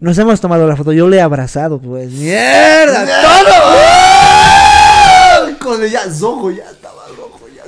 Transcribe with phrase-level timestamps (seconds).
[0.00, 2.10] Nos hemos tomado la foto, yo le he abrazado, pues.
[2.10, 3.04] ¡Mierda!
[5.44, 5.58] ¡Todo!
[5.58, 7.64] Con ya rojo, ya estaba rojo, ya.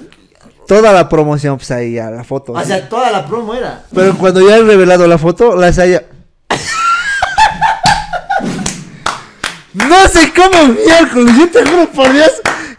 [0.67, 2.53] Toda la promoción, pues ahí ya, la foto.
[2.53, 3.85] O sea, toda la promo era.
[3.95, 6.05] Pero cuando ya he revelado la foto, la haya.
[9.75, 12.31] no sé cómo miércoles, yo te juro por Dios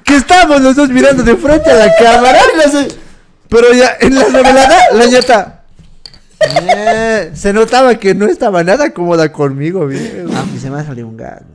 [0.03, 2.39] que estábamos los dos mirando de frente a la cámara.
[3.49, 5.62] Pero ya en la revelada, la ñata.
[6.49, 10.27] Eh, se notaba que no estaba nada cómoda conmigo, bien.
[10.33, 11.45] Ah, y se me ha salido un gato.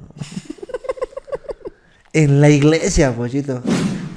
[2.12, 3.62] En la iglesia, pochito.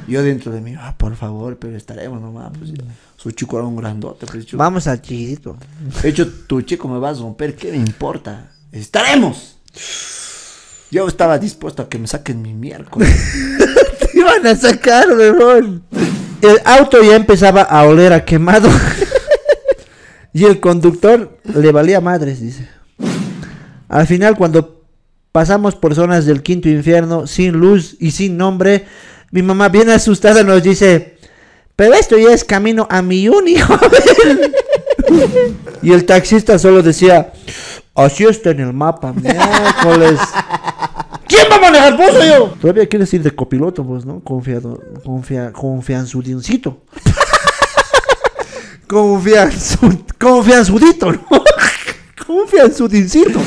[0.07, 2.51] Yo dentro de mí, ah, por favor, pero estaremos nomás.
[2.57, 2.71] Pues,
[3.17, 4.25] su chico era un grandote.
[4.25, 5.57] Pues, Vamos al chiquito.
[6.01, 8.51] De hecho, tu chico me va a romper, ¿qué me importa?
[8.71, 9.57] ¡Estaremos!
[10.89, 13.09] Yo estaba dispuesto a que me saquen mi miércoles.
[13.99, 15.83] Te iban a sacar, weón.
[16.41, 18.69] El auto ya empezaba a oler a quemado.
[20.33, 22.67] y el conductor le valía madres, dice.
[23.89, 24.85] Al final, cuando
[25.31, 28.85] pasamos por zonas del quinto infierno, sin luz y sin nombre,
[29.31, 31.17] mi mamá bien asustada nos dice,
[31.75, 34.51] pero esto ya es camino a mi uni, joven".
[35.81, 37.33] y el taxista solo decía,
[37.95, 40.19] así está en el mapa, miércoles.
[41.27, 42.53] ¿Quién va a manejar vos o yo?
[42.59, 44.19] Todavía quieres ir de copiloto, pues, ¿no?
[44.19, 46.81] Confiado, confia, confianzudincito.
[48.91, 51.25] Confianzu, confianzudito, ¿no?
[52.27, 53.39] Confianzudincito.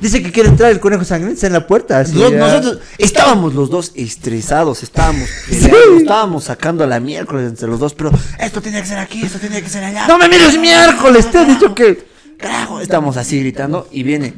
[0.00, 1.98] Dice que quiere entrar el conejo sangriento en la puerta.
[1.98, 2.38] Así Nos- ya.
[2.38, 5.68] nosotros estábamos los dos estresados, estábamos Sí.
[5.98, 9.40] estábamos sacando a la miércoles entre los dos, pero esto tenía que ser aquí, esto
[9.40, 10.06] tenía que ser allá.
[10.06, 12.06] No me mires miércoles, te he dicho que.
[12.38, 14.34] Carajo, estamos así gritando y viene.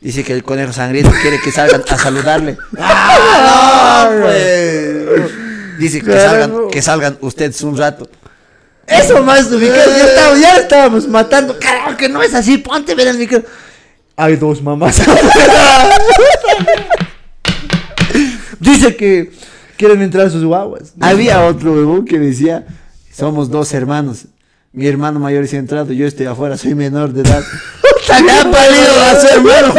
[0.00, 2.56] Dice que el conejo sangriento quiere que salgan a saludarle.
[2.78, 5.78] ¡Ah, no, pues!
[5.78, 8.08] Dice que salgan, que salgan ustedes un rato.
[8.90, 9.90] Eso más ubicado.
[9.96, 11.56] Ya, estábamos, ya estábamos matando.
[11.58, 12.58] Carajo, que no es así.
[12.58, 13.42] Ponte, ver el micro.
[14.16, 15.00] Hay dos mamás.
[18.60, 19.30] Dice que
[19.76, 20.92] quieren entrar a sus guaguas.
[21.00, 22.66] Había otro huevón que decía,
[23.12, 24.26] somos dos hermanos.
[24.72, 27.42] Mi hermano mayor es entrado, yo estoy afuera, soy menor de edad.
[28.24, 29.74] ¡Le ha parido a su hermano!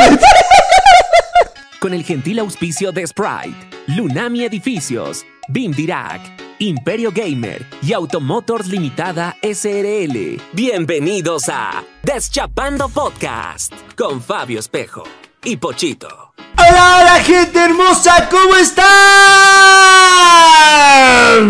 [1.80, 3.56] Con el gentil auspicio de Sprite,
[3.88, 6.22] Lunami Edificios, BIM Dirac,
[6.62, 10.40] Imperio Gamer y Automotors Limitada SRL.
[10.54, 15.02] Bienvenidos a Deschapando Podcast con Fabio Espejo
[15.44, 16.36] y Pochito.
[16.56, 18.30] ¡Hola, hola, gente hermosa!
[18.30, 18.86] ¿Cómo están?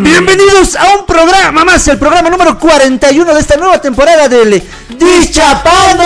[0.01, 4.63] Bienvenidos a un programa más, el programa número 41 de esta nueva temporada del
[4.97, 6.05] Dischapando.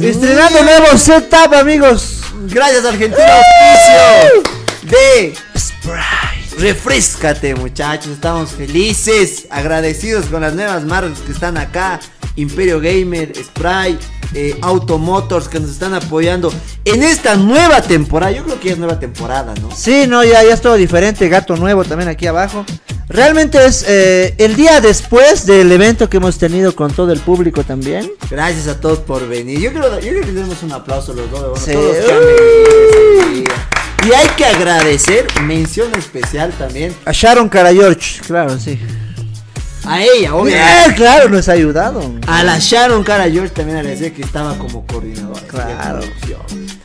[0.00, 2.22] estrenando nuevo setup, amigos.
[2.48, 4.42] Gracias, Argentina Auspicio
[4.82, 6.56] de Sprite.
[6.58, 8.08] Refrescate, muchachos.
[8.14, 12.00] Estamos felices, agradecidos con las nuevas marcas que están acá.
[12.40, 13.98] Imperio Gamer, Sprite,
[14.34, 16.52] eh, Automotors que nos están apoyando
[16.84, 18.32] en esta nueva temporada.
[18.32, 19.70] Yo creo que ya es nueva temporada, ¿no?
[19.74, 21.28] Sí, no, ya, ya es todo diferente.
[21.28, 22.64] Gato nuevo también aquí abajo.
[23.08, 27.64] Realmente es eh, el día después del evento que hemos tenido con todo el público
[27.64, 28.08] también.
[28.30, 29.58] Gracias a todos por venir.
[29.58, 31.40] Yo quiero, yo quiero que le demos un aplauso a los dos.
[31.42, 31.72] bueno, Sí.
[31.72, 33.44] todos día.
[34.06, 38.80] Y hay que agradecer, mención especial también, A Sharon Cara George, claro, sí.
[39.84, 40.90] A ella, obviamente.
[40.90, 42.14] Eh, claro, nos ha ayudado.
[42.26, 45.40] A la Sharon Cara George también agradecer que estaba como coordinadora.
[45.46, 46.00] Claro.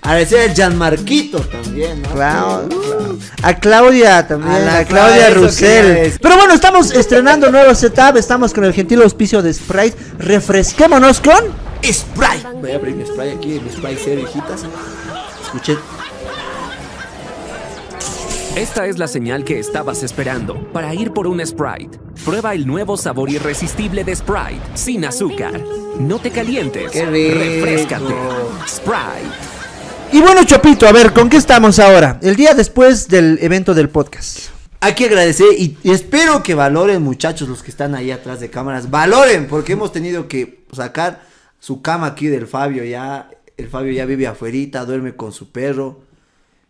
[0.01, 2.09] Agradecer a Gianmarquito también, ¿no?
[2.09, 3.17] Claro, claro.
[3.41, 6.19] A Claudia también, A la Claudia decir.
[6.21, 9.97] Pero bueno, estamos estrenando nuevo setup, estamos con el gentil auspicio de Sprite.
[10.19, 11.65] Refresquémonos con...
[11.83, 12.47] Sprite.
[12.61, 13.69] Voy a abrir mi spray aquí, mi
[14.03, 14.61] cero, hijitas.
[15.43, 15.77] Escuchen.
[18.55, 21.99] Esta es la señal que estabas esperando para ir por un Sprite.
[22.23, 25.61] Prueba el nuevo sabor irresistible de Sprite, sin azúcar.
[25.99, 26.93] No te calientes.
[26.93, 28.15] Refrescate.
[28.65, 29.35] Sprite.
[30.13, 32.17] Y bueno, Chopito, a ver, ¿con qué estamos ahora?
[32.23, 34.51] El día después del evento del podcast.
[34.79, 38.49] Hay que agradecer y, y espero que valoren, muchachos, los que están ahí atrás de
[38.49, 38.89] cámaras.
[38.89, 41.23] Valoren, porque hemos tenido que sacar
[41.59, 43.29] su cama aquí del Fabio ya.
[43.57, 46.04] El Fabio ya vive afuerita, duerme con su perro.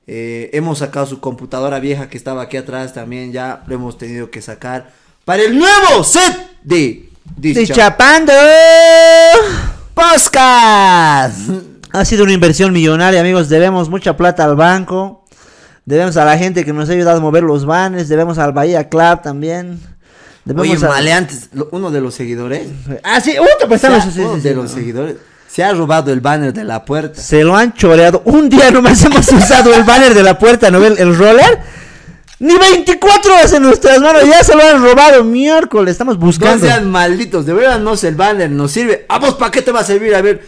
[0.07, 4.29] Eh, hemos sacado su computadora vieja que estaba aquí atrás también, ya lo hemos tenido
[4.29, 4.91] que sacar.
[5.25, 8.31] Para el nuevo set de Dischapando.
[9.95, 11.49] Podcast.
[11.91, 13.49] Ha sido una inversión millonaria, amigos.
[13.49, 15.23] Debemos mucha plata al banco.
[15.85, 18.09] Debemos a la gente que nos ha ayudado a mover los vanes.
[18.09, 19.79] Debemos al Bahía Club también.
[20.43, 22.67] Debemos Oye, a- maleantes, uno de los seguidores.
[23.03, 24.77] Ah, sí, te o prestamos sea, eso, sí, uno sí, de sí, los no.
[24.77, 25.15] seguidores
[25.55, 27.21] Se ha robado el banner de la puerta.
[27.21, 28.21] Se lo han choreado.
[28.25, 30.95] Un día nomás hemos usado el banner de la puerta, ¿no ven?
[30.97, 31.59] El roller.
[32.39, 35.23] Ni 24 horas en nuestras manos, ya se lo han robado.
[35.23, 36.65] Miércoles, estamos No buscando.
[36.65, 39.05] sean malditos, de verdad no sé el banner, nos sirve.
[39.07, 40.13] ¿A vos para qué te va a servir?
[40.13, 40.45] A ver,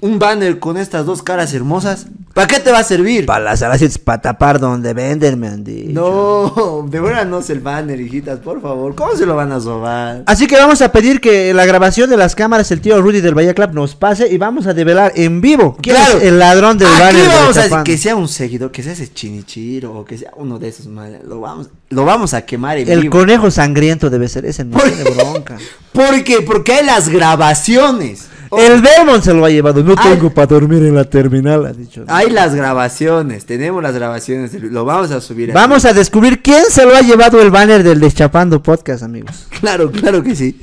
[0.00, 2.06] un banner con estas dos caras hermosas.
[2.34, 3.26] ¿Para qué te va a servir?
[3.26, 5.90] Para las alacitas, para tapar donde venden, me han dicho.
[5.92, 8.94] No, de verdad no sé el banner, hijitas, por favor.
[8.94, 10.22] ¿Cómo se lo van a robar?
[10.26, 13.34] Así que vamos a pedir que la grabación de las cámaras, el tío Rudy del
[13.34, 16.18] Bahía Club nos pase y vamos a develar en vivo quién Claro.
[16.18, 17.22] es el ladrón del Aquí banner.
[17.22, 17.84] de vamos a decir Chapán.
[17.84, 21.20] que sea un seguidor, que sea ese chinichiro o que sea uno de esos madres.
[21.26, 23.18] Lo vamos, lo vamos a quemar en El vivo.
[23.18, 25.58] conejo sangriento debe ser ese, no ¿Por tiene bronca.
[25.92, 26.40] ¿Por qué?
[26.40, 28.28] Porque hay las grabaciones.
[28.58, 29.82] El Belmont se lo ha llevado.
[29.82, 32.04] No tengo para dormir en la terminal, ha dicho.
[32.06, 35.50] Hay las grabaciones, tenemos las grabaciones, lo vamos a subir.
[35.50, 35.54] aquí.
[35.54, 39.46] Vamos a descubrir quién se lo ha llevado el banner del Deschapando Podcast, amigos.
[39.60, 40.58] Claro, claro que sí.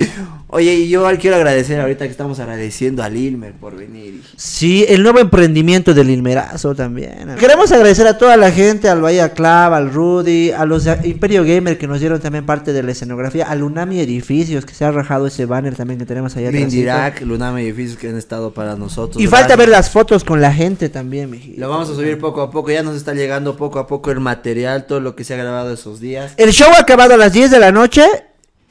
[0.51, 4.23] Oye, y yo quiero agradecer ahorita que estamos agradeciendo al Ilmer por venir.
[4.35, 7.35] Sí, el nuevo emprendimiento del Ilmerazo también.
[7.39, 11.77] Queremos agradecer a toda la gente, al Bahía Club, al Rudy, a los Imperio Gamer
[11.77, 15.27] que nos dieron también parte de la escenografía, al Unami Edificios que se ha rajado
[15.27, 16.49] ese banner también que tenemos allá.
[16.49, 19.21] Mindirac, Luname Edificios que han estado para nosotros.
[19.21, 21.61] Y falta ver las fotos con la gente también, mijito.
[21.61, 24.19] Lo vamos a subir poco a poco, ya nos está llegando poco a poco el
[24.19, 26.33] material, todo lo que se ha grabado esos días.
[26.37, 28.01] El show ha acabado a las 10 de la noche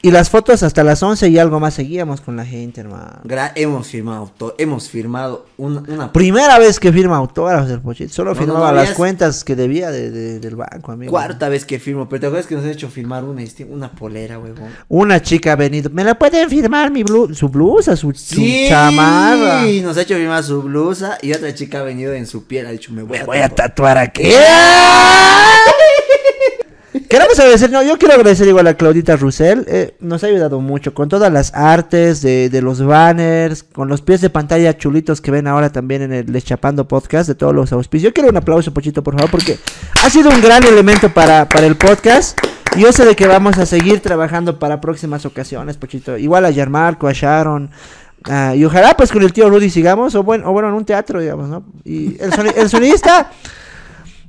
[0.01, 3.19] y las fotos hasta las 11 y algo más seguíamos con la gente, hermano.
[3.25, 8.13] Gra- hemos firmado, hemos firmado una, una Primera vez que firma autógrafos del Pochito.
[8.13, 11.11] Solo No, firmaba no, no, las cuentas que debía de- de- del banco, amigo.
[11.11, 13.91] cuarta vez que firmo, pero te acuerdas que nos ha hecho firmar una, este, una
[13.91, 14.69] polera, huevón.
[14.87, 15.89] Una chica ha venido.
[15.89, 19.63] ¿Me la pueden firmar mi blu su blusa, su, su chamarra?
[19.65, 22.67] Sí, nos ha hecho firmar su blusa y otra chica ha venido en su piel,
[22.67, 23.97] ha dicho, me voy a, voy a tatuar".
[23.97, 24.23] aquí.
[27.09, 30.93] Queremos agradecer, no, yo quiero agradecer igual a Claudita Russell, eh, nos ha ayudado mucho
[30.93, 35.47] con todas las artes de, los banners, con los pies de pantalla chulitos que ven
[35.47, 38.11] ahora también en el Deschapando Podcast de todos los auspicios.
[38.11, 39.57] Yo quiero un aplauso, Pochito, por favor, porque
[40.05, 42.37] ha sido un gran elemento para, para el podcast.
[42.75, 46.15] Y yo sé de que vamos a seguir trabajando para próximas ocasiones, Pochito.
[46.15, 47.71] Igual a Yarmarco, a Sharon.
[48.25, 50.85] ah, y ojalá pues con el tío Rudy sigamos, o bueno, o bueno en un
[50.85, 51.63] teatro, digamos, ¿no?
[51.83, 53.31] Y el, soni- el sonidista...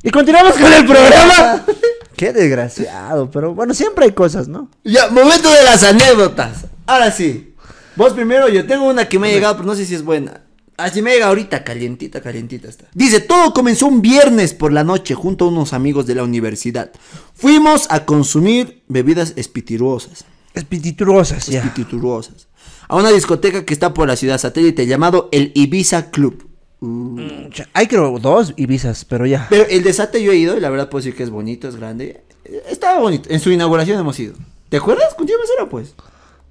[0.03, 1.62] Y continuamos con el programa.
[2.20, 4.69] Qué desgraciado, pero bueno, siempre hay cosas, ¿no?
[4.84, 6.67] Ya, momento de las anécdotas.
[6.84, 7.55] Ahora sí.
[7.96, 10.43] Vos primero, yo tengo una que me ha llegado, pero no sé si es buena.
[10.76, 12.88] Así me llega ahorita, calientita, calientita está.
[12.93, 16.90] Dice, todo comenzó un viernes por la noche junto a unos amigos de la universidad.
[17.32, 20.26] Fuimos a consumir bebidas espirituosas.
[20.52, 21.64] Espirituosas, ya.
[21.64, 22.49] Espirituosas.
[22.87, 26.50] A una discoteca que está por la ciudad satélite llamado el Ibiza Club.
[26.81, 27.19] Uh.
[27.50, 29.47] Cha- Hay creo dos Ibizas, pero ya.
[29.50, 31.77] Pero el desate yo he ido y la verdad puedo decir que es bonito, es
[31.77, 32.23] grande.
[32.69, 33.29] Estaba bonito.
[33.31, 34.35] En su inauguración hemos ido.
[34.69, 35.15] ¿Te acuerdas?
[35.15, 35.94] Contigo era pues.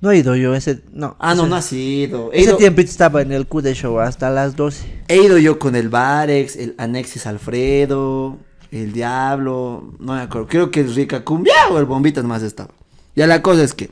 [0.02, 0.82] No he ido yo ese.
[0.94, 1.16] No.
[1.20, 2.32] Ah, no, ese, no has ido.
[2.32, 5.04] He Ese ido, tiempo estaba en el Q de show hasta las 12.
[5.08, 8.38] he ido yo con el Barex, el Anexis Alfredo,
[8.72, 10.48] el Diablo, no me acuerdo.
[10.48, 12.70] Creo que el Rica Cumbia o el Bombitas más estaba.
[13.16, 13.90] Ya la cosa es que.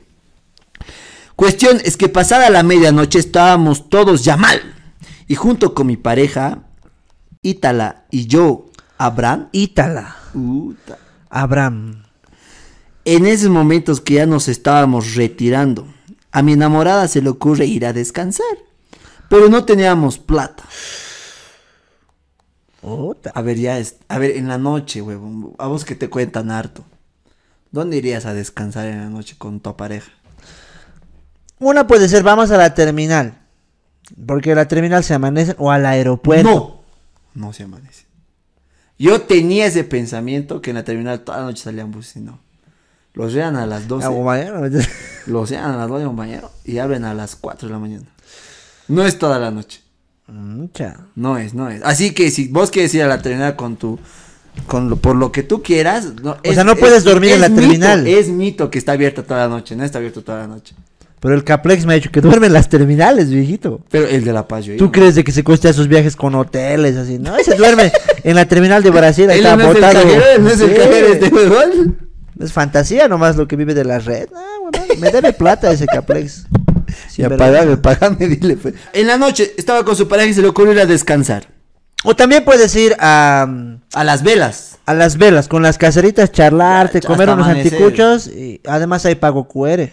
[1.36, 4.60] Cuestión es que pasada la medianoche estábamos todos ya mal.
[5.28, 6.64] Y junto con mi pareja,
[7.42, 8.66] Ítala y yo,
[8.96, 9.48] Abraham.
[9.52, 10.16] Ítala.
[10.32, 10.98] puta,
[11.30, 12.04] Abraham.
[13.04, 15.86] En esos momentos que ya nos estábamos retirando,
[16.32, 18.46] a mi enamorada se le ocurre ir a descansar.
[19.28, 20.64] Pero no teníamos plata.
[23.34, 23.96] A ver, ya es.
[24.08, 25.54] A ver, en la noche, huevón.
[25.58, 26.84] A vos que te cuentan harto.
[27.70, 30.10] ¿Dónde irías a descansar en la noche con tu pareja?
[31.58, 33.47] Una puede ser, vamos a la terminal.
[34.26, 36.48] Porque la terminal se amanece o al aeropuerto.
[37.34, 37.44] No.
[37.46, 38.06] No se amanece.
[38.98, 42.40] Yo tenía ese pensamiento que en la terminal toda la noche salían buses y no.
[43.14, 44.06] Los llegan a las 12.
[44.06, 44.60] Ah, bueno,
[45.26, 48.06] Los llegan a las 12 compañero y abren a las 4 de la mañana.
[48.88, 49.82] No es toda la noche.
[50.26, 51.06] Mucha.
[51.14, 51.82] No es, no es.
[51.84, 53.98] Así que si vos quieres ir a la terminal con tu.
[54.66, 56.14] Con lo, por lo que tú quieras.
[56.22, 58.06] No, O sea, no puedes dormir en la mito, terminal.
[58.06, 59.76] es mito que está abierta toda la noche.
[59.76, 60.74] No está abierto toda la noche.
[61.20, 63.80] Pero el Caplex me ha dicho que duerme en las terminales, viejito.
[63.90, 66.34] Pero el de La Paz yo ¿Tú crees de que se cuesta esos viajes con
[66.36, 67.18] hoteles así?
[67.18, 67.90] No, ese duerme
[68.22, 70.02] en la terminal de Brasil, ahí está no es el botado.
[70.02, 71.32] cajero, no es el cajero este.
[72.40, 74.28] Es fantasía nomás lo que vive de la red.
[74.34, 76.46] Ah, huevón, me debe plata ese Caplex.
[77.10, 78.56] Sí, Ya pagame, pagame, dile.
[78.56, 78.74] pues.
[78.94, 81.46] En la noche estaba con su pareja y se le ocurrió ir a descansar.
[82.04, 83.46] O también puedes ir a,
[83.92, 84.78] A las velas.
[84.86, 87.74] a las velas con las caseritas, charlarte, Ya, comer unos amanecer.
[87.74, 89.90] anticuchos y además hay pago QR.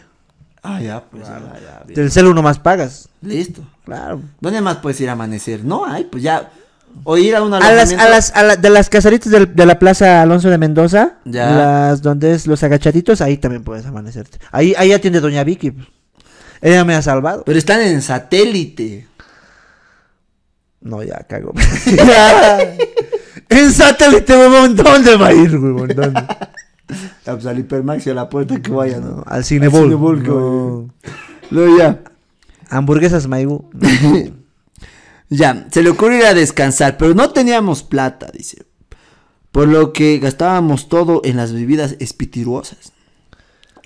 [0.67, 1.95] Ah, ya, pues ya, ya, bien.
[1.95, 3.07] Del celu nomás pagas.
[3.21, 3.61] Listo.
[3.85, 4.21] Claro.
[4.41, 5.63] ¿Dónde más puedes ir a amanecer?
[5.63, 6.49] No hay, pues ya.
[7.03, 8.03] O ir a un A las, alojamiento.
[8.03, 11.51] a las, a la- de las caseritas del- de la plaza Alonso de Mendoza, Ya.
[11.51, 14.39] las donde es los agachaditos, ahí también puedes amanecerte.
[14.51, 15.71] Ahí, ahí atiende Doña Vicky.
[15.71, 15.87] pues.
[16.61, 17.43] Ella me ha salvado.
[17.45, 19.07] Pero están en satélite.
[20.81, 21.53] No, ya cago.
[23.49, 25.87] en satélite, huevón, ¿dónde va a ir, huevón?
[25.89, 26.23] ¿Dónde?
[27.23, 29.23] Pues al Hipermax y a la puerta que vaya, ¿no?
[29.25, 29.83] Al Cinebol.
[29.83, 30.89] Cinebol que No.
[31.51, 32.03] Luego ya.
[32.69, 33.69] Hamburguesas Maigu.
[35.29, 38.65] Ya, se le ocurrió ir a descansar, pero no teníamos plata, dice.
[39.51, 42.93] Por lo que gastábamos todo en las bebidas espirituosas.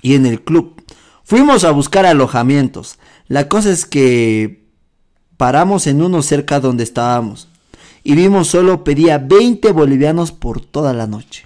[0.02, 0.82] Y en el club.
[1.24, 2.98] Fuimos a buscar alojamientos.
[3.28, 4.66] La cosa es que
[5.36, 7.48] paramos en uno cerca donde estábamos.
[8.02, 11.44] Y vimos solo pedía 20 bolivianos por toda la noche.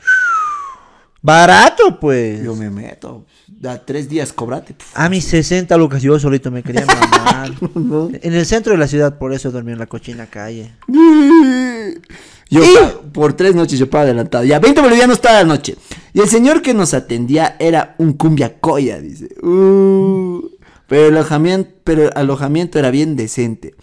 [1.24, 2.44] Barato, pues.
[2.44, 3.24] Yo me meto.
[3.48, 4.74] Da tres días, cobrate.
[4.74, 7.50] Puf, A mis 60 lucas yo solito me quería mamar.
[7.74, 8.10] ¿no?
[8.12, 10.72] en el centro de la ciudad, por eso dormí en la cochina calle.
[12.50, 14.44] Yo por tres noches yo pago adelantado.
[14.44, 15.76] Ya, 20 bolivianos toda la noche.
[16.12, 19.28] Y el señor que nos atendía era un cumbia coya, dice.
[19.42, 20.46] Uh,
[20.86, 23.74] pero, el alojamiento, pero el alojamiento era bien decente.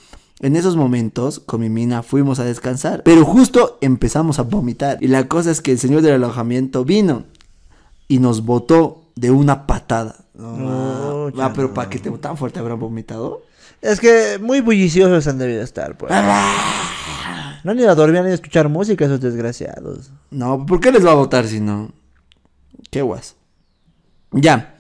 [0.42, 3.04] En esos momentos, con mi mina fuimos a descansar.
[3.04, 4.98] Pero justo empezamos a vomitar.
[5.00, 7.26] Y la cosa es que el señor del alojamiento vino
[8.08, 10.16] y nos botó de una patada.
[10.34, 11.28] No.
[11.38, 13.44] Ah, pero para que te tan fuerte habrán vomitado.
[13.82, 16.12] Es que muy bulliciosos han debido estar, pues.
[17.64, 20.12] No han ido a dormir, ido a escuchar música esos desgraciados.
[20.32, 21.92] No, ¿por qué les va a votar si no?
[22.90, 23.36] Qué guas.
[24.32, 24.80] Ya.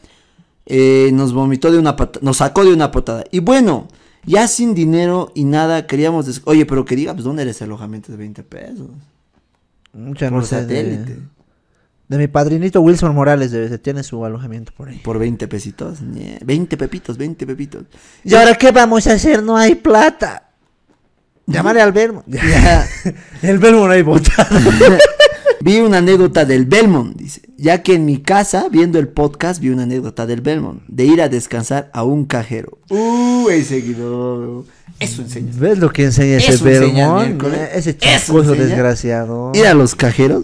[0.66, 2.26] Eh, nos vomitó de una patada.
[2.26, 3.24] Nos sacó de una patada.
[3.30, 3.88] Y bueno,
[4.26, 6.26] ya sin dinero y nada, queríamos.
[6.26, 8.90] des- Oye, pero que diga, pues, ¿dónde era ese alojamiento de 20 pesos?
[9.94, 11.20] Mucha Por no sé, de, satélite.
[12.08, 14.98] de mi padrinito Wilson Morales debe tiene su alojamiento por ahí.
[15.00, 16.02] Por 20 pesitos.
[16.02, 17.84] Ñe, 20 pepitos, 20 pepitos.
[18.24, 19.44] ¿Y ahora qué vamos a hacer?
[19.44, 20.48] No hay plata.
[21.48, 22.26] Llámale al Belmont.
[22.28, 22.88] Ya.
[23.42, 24.60] El Belmont ahí botado.
[25.64, 27.42] vi una anécdota del Belmont, dice.
[27.58, 30.82] Ya que en mi casa, viendo el podcast, vi una anécdota del Belmont.
[30.88, 32.78] De ir a descansar a un cajero.
[32.90, 34.66] Uh, ese seguidor.
[35.00, 35.52] Eso enseña.
[35.58, 37.26] ¿Ves lo que enseña ese Eso enseña Belmont?
[37.28, 37.60] miércoles.
[37.60, 38.54] Eh, Ese enseña.
[38.56, 39.52] desgraciado.
[39.56, 40.44] ir a los cajeros.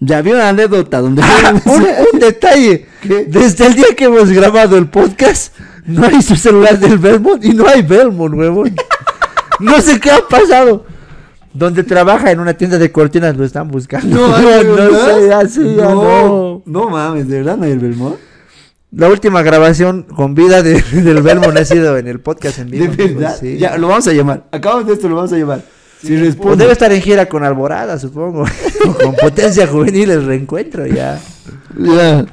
[0.00, 2.86] Ya vi una anécdota donde Ah, un, un detalle.
[3.02, 3.24] ¿Qué?
[3.24, 5.54] Desde el día que hemos grabado el podcast,
[5.86, 8.74] no hay su celular del Belmont y no hay Belmont, huevón.
[9.58, 10.84] No sé qué ha pasado.
[11.58, 14.16] Donde trabaja en una tienda de cortinas lo están buscando.
[14.16, 14.28] no,
[14.62, 16.62] no sé, ya sí, ya no.
[16.66, 18.16] no mames, de verdad no hay el Belmont.
[18.92, 22.92] La última grabación con vida de- del Belmont ha sido en el podcast en vivo.
[22.94, 23.36] De verdad.
[23.38, 23.58] sí.
[23.58, 24.44] Ya lo vamos a llamar.
[24.52, 25.62] Acabamos de esto, lo vamos a llamar.
[26.02, 26.56] Si O responde.
[26.58, 28.44] debe estar en gira con Alborada, supongo.
[29.02, 31.18] Con Potencia Juvenil el reencuentro ya.
[31.78, 32.24] Ya.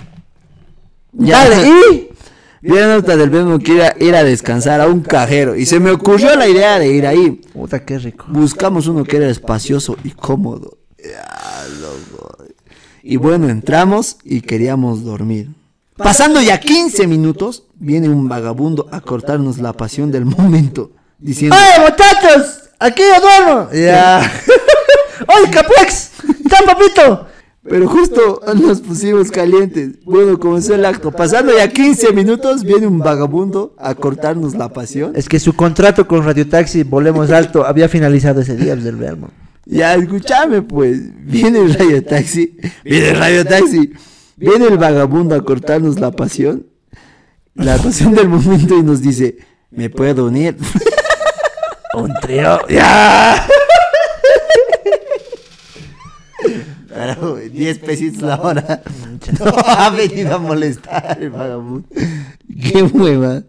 [1.14, 1.40] Ya.
[1.50, 2.10] Dale, y
[2.64, 5.56] La nota del Belmont que era ir a descansar a un cajero.
[5.58, 7.42] Y se me ocurrió la idea de ir ahí.
[7.52, 8.26] Puta, qué rico.
[8.30, 10.78] Buscamos uno que era espacioso y cómodo.
[13.02, 15.50] Y bueno, entramos y queríamos dormir.
[15.98, 21.82] Pasando ya 15 minutos, viene un vagabundo a cortarnos la pasión del momento, diciendo, ¡Ay,
[21.82, 22.70] muchachos!
[22.80, 23.70] ¡Aquí yo duermo!
[23.74, 24.20] Ya.
[25.28, 26.12] ¡Oye, Capuex!
[26.44, 27.28] ¡Está, papito!
[27.64, 30.04] Pero justo nos pusimos calientes.
[30.04, 31.12] Bueno, comenzó el acto.
[31.12, 35.14] Pasando ya 15 minutos, viene un vagabundo a cortarnos la pasión.
[35.16, 39.32] Es que su contrato con Radio Taxi, Volemos Alto, había finalizado ese día Belmont.
[39.66, 41.00] Ya, escúchame, pues.
[41.26, 42.58] Viene el radio taxi.
[42.84, 43.94] Viene el radio taxi.
[44.36, 46.68] Viene el vagabundo a cortarnos la pasión.
[47.56, 49.38] La pasión del momento y nos dice:
[49.72, 50.58] ¿Me puedo unir?
[51.94, 52.60] Un trío.
[52.68, 53.48] ¡Ya!
[56.94, 58.84] Carajo, 10 pesitos la hora.
[59.40, 61.88] No, ha venido a molestar el vagabundo.
[62.62, 63.44] Qué hueva.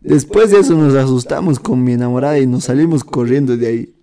[0.00, 3.94] Después de eso nos asustamos con mi enamorada y nos salimos corriendo de ahí.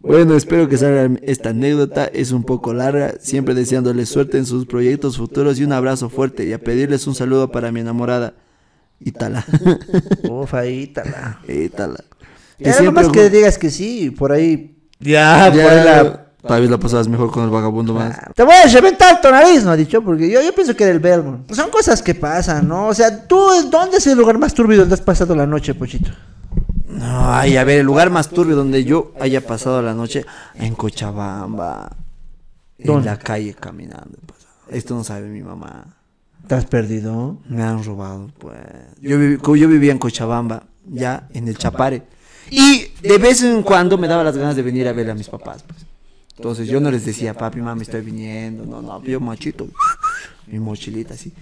[0.00, 2.06] Bueno, espero que salga esta anécdota.
[2.06, 3.14] Es un poco larga.
[3.20, 6.46] Siempre deseándoles suerte en sus proyectos futuros y un abrazo fuerte.
[6.46, 8.34] Y a pedirles un saludo para mi enamorada.
[9.00, 9.44] Ítala.
[10.30, 11.40] Uf, ahí tala.
[11.46, 12.02] Ítala.
[12.58, 14.76] Que Ya siempre nomás que digas que sí, por ahí.
[14.98, 16.31] Ya, por Ya, ahí la.
[16.46, 18.16] Tal vez la pasabas mejor con el vagabundo más.
[18.20, 19.70] Ah, Te voy a reventar tu nariz, ¿no?
[19.70, 21.50] Ha dicho, porque yo, yo pienso que era el Belmont.
[21.52, 22.88] Son cosas que pasan, ¿no?
[22.88, 23.38] O sea, tú,
[23.70, 26.10] ¿dónde es el lugar más turbio donde has pasado la noche, Pochito?
[26.88, 30.74] No, ay, a ver, el lugar más turbio donde yo haya pasado la noche en
[30.74, 31.90] Cochabamba.
[32.78, 34.18] En la calle caminando.
[34.26, 34.48] pasado.
[34.68, 35.84] Esto no sabe mi mamá.
[36.48, 37.38] ¿Te has perdido?
[37.48, 38.58] Me han robado, pues.
[39.00, 42.02] Yo, viví- yo vivía en Cochabamba, ya, en el Chapare.
[42.50, 45.28] Y de vez en cuando me daba las ganas de venir a ver a mis
[45.28, 45.86] papás, pues.
[46.36, 48.64] Entonces yo no les decía, papi, mami, estoy viniendo.
[48.64, 49.68] No, no, yo machito.
[50.46, 51.32] Mi mochilita así.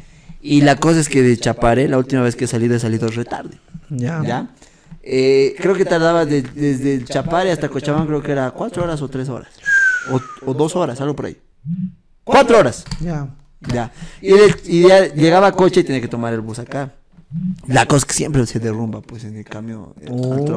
[0.42, 3.08] Y la cosa es que de Chapare, la última vez que he salido, he salido
[3.08, 3.56] retarde.
[3.90, 4.22] Ya.
[4.26, 4.50] ¿Ya?
[5.02, 9.00] Eh, creo que tardaba de- desde el Chapare hasta Cochabamba, creo que era cuatro horas
[9.02, 9.48] o tres horas.
[10.10, 11.36] O, o dos horas, algo por ahí.
[12.24, 12.84] Cuatro horas.
[13.00, 13.28] Ya.
[13.60, 13.92] Ya.
[14.22, 16.92] Y, de- y ya llegaba a coche y tenía que tomar el bus acá.
[17.68, 19.94] La cosa es que siempre se derrumba, pues, en el cambio.
[20.00, 20.06] eh.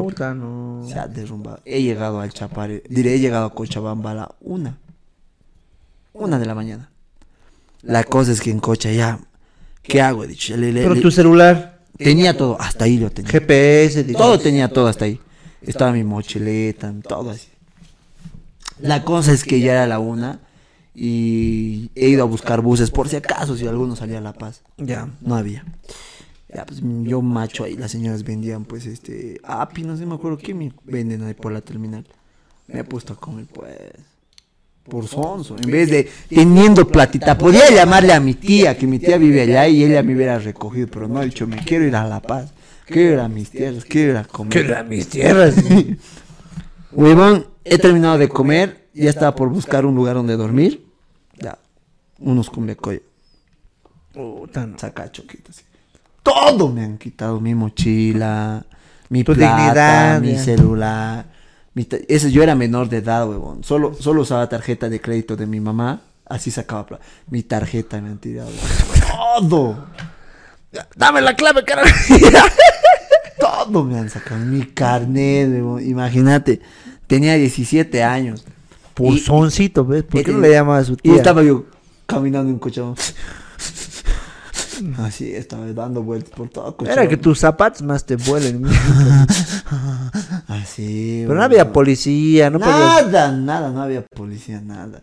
[0.03, 0.83] Puta, no.
[0.87, 1.59] Se ha derrumbado.
[1.65, 4.77] He llegado al Chapare, diré, he llegado a Cochabamba a la una.
[6.13, 6.89] Una de la mañana.
[7.83, 9.19] La cosa es que en Cocha ya,
[9.83, 10.23] ¿qué hago?
[10.23, 13.29] He dicho, le- le- Pero le- tu celular, tenía todo, hasta ahí lo tenía.
[13.31, 14.03] GPS.
[14.05, 15.19] Todo tenía todo hasta ahí.
[15.61, 17.47] Estaba mi mochileta, todo así.
[18.79, 20.39] La cosa es que ya era la una
[20.95, 24.61] y he ido a buscar buses por si acaso, si alguno salía a La Paz.
[24.77, 25.07] Ya.
[25.21, 25.63] No había.
[26.53, 30.37] Ya, pues yo macho ahí, las señoras vendían pues este api, no sé, me acuerdo
[30.37, 32.05] qué me venden ahí por la terminal.
[32.67, 33.75] Me he puesto a comer pues
[34.83, 39.17] por sonso, en vez de teniendo platita, podía llamarle a mi tía, que mi tía
[39.17, 42.05] vive allá y ella me hubiera recogido, pero no, he dicho, me quiero ir a
[42.05, 42.53] La Paz,
[42.85, 44.51] quiero ir a mis tierras, quiero ir a comer.
[44.51, 45.55] Que eran mis tierras.
[46.91, 50.85] Huevón, he terminado de comer, ya estaba por buscar un lugar donde dormir.
[51.39, 51.57] Ya,
[52.19, 53.01] unos cumbecoy,
[54.13, 55.63] Puta, saca choquitos.
[56.23, 58.65] Todo me han quitado, mi mochila,
[59.09, 60.43] mi Tu plata, dignidad, mi ya.
[60.43, 61.25] celular.
[61.73, 63.63] mi Eso yo era menor de edad, huevón.
[63.63, 67.03] Solo, solo usaba tarjeta de crédito de mi mamá, así sacaba plata.
[67.29, 68.49] Mi tarjeta me han tirado.
[69.39, 69.85] Todo.
[70.95, 71.87] Dame la clave, carajo.
[73.39, 74.39] Todo me han sacado.
[74.45, 75.85] Mi carnet, huevón.
[75.85, 76.61] Imagínate,
[77.07, 78.45] tenía 17 años.
[78.93, 80.03] Pulsoncito, ¿ves?
[80.03, 81.15] ¿Por Y- qué no le llama a su Y tía?
[81.15, 81.65] estaba yo
[82.05, 82.95] caminando en Cochabamba.
[84.99, 87.01] Así, estaba dando vueltas por todo Cochabamba.
[87.03, 88.63] Era que tus zapatos más te vuelen.
[90.47, 91.23] Así.
[91.23, 93.05] Pero no había policía, no podías...
[93.07, 95.01] Nada, nada, no había policía, nada.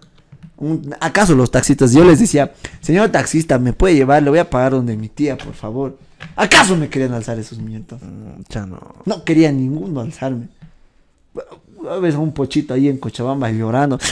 [0.57, 1.93] Un- ¿Acaso los taxistas?
[1.93, 4.23] Yo les decía, señor taxista, ¿me puede llevar?
[4.23, 5.99] Le voy a pagar donde mi tía, por favor.
[6.37, 8.01] ¿Acaso me querían alzar esos mierdas?
[8.03, 8.79] Mm, Ya no.
[9.07, 10.49] No quería ninguno alzarme.
[11.89, 13.99] A un pochito ahí en Cochabamba llorando.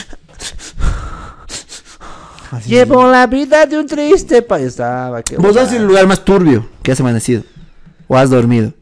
[2.51, 2.69] Así.
[2.69, 4.59] Llevo la vida de un triste pa...
[4.59, 7.43] Estaba, qué Vos has el lugar más turbio que has amanecido.
[8.07, 8.73] O has dormido.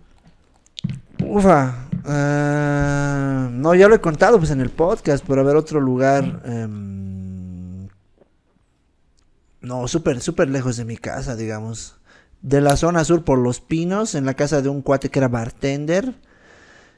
[1.23, 1.87] Ufa.
[2.05, 6.41] ah, no, ya lo he contado pues en el podcast, pero a ver otro lugar.
[6.45, 7.87] em,
[9.61, 11.95] no, súper, súper lejos de mi casa, digamos.
[12.41, 15.27] De la zona sur por Los Pinos, en la casa de un cuate que era
[15.27, 16.15] bartender.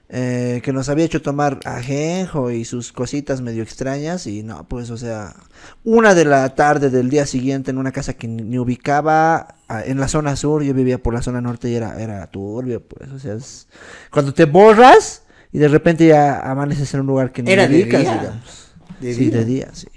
[0.10, 4.26] Eh, que nos había hecho tomar ajenjo y sus cositas medio extrañas.
[4.28, 5.36] Y no, pues, o sea,
[5.84, 10.08] una de la tarde del día siguiente en una casa que ni, ubicaba en la
[10.08, 10.64] zona sur.
[10.64, 13.68] Yo vivía por la zona norte y era, era turbio, pues, o sea, es-
[14.12, 17.76] cuando te borras y de repente ya amaneces en un lugar que ni Era de
[17.76, 18.18] ubicas, día.
[18.20, 18.68] digamos.
[19.00, 19.38] De sí, día.
[19.38, 19.88] de día, sí.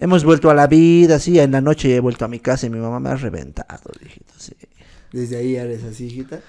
[0.00, 2.70] Hemos vuelto a la vida, sí, en la noche he vuelto a mi casa y
[2.70, 4.54] mi mamá me ha reventado, hijito, sí.
[5.12, 6.40] Desde ahí eres así, hijita.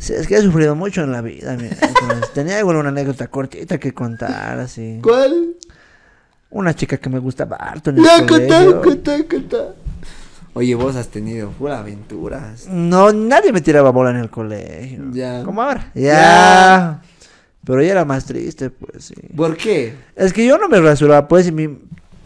[0.00, 3.28] Sí, es que he sufrido mucho en la vida, mira, entonces, tenía igual una anécdota
[3.28, 4.98] cortita que contar, así.
[5.02, 5.54] ¿Cuál?
[6.50, 8.80] Una chica que me gustaba harto en el Ya, colegio.
[8.82, 9.74] contá, contá, contá.
[10.54, 12.66] Oye, vos has tenido pura aventuras.
[12.66, 15.04] No, nadie me tiraba bola en el colegio.
[15.12, 15.44] Ya.
[15.44, 15.92] Como ahora.
[15.94, 16.02] Ya.
[16.02, 17.02] Ya.
[17.64, 19.14] Pero ella era más triste, pues sí.
[19.36, 19.94] ¿Por qué?
[20.16, 21.68] Es que yo no me rasuraba, pues, y mi...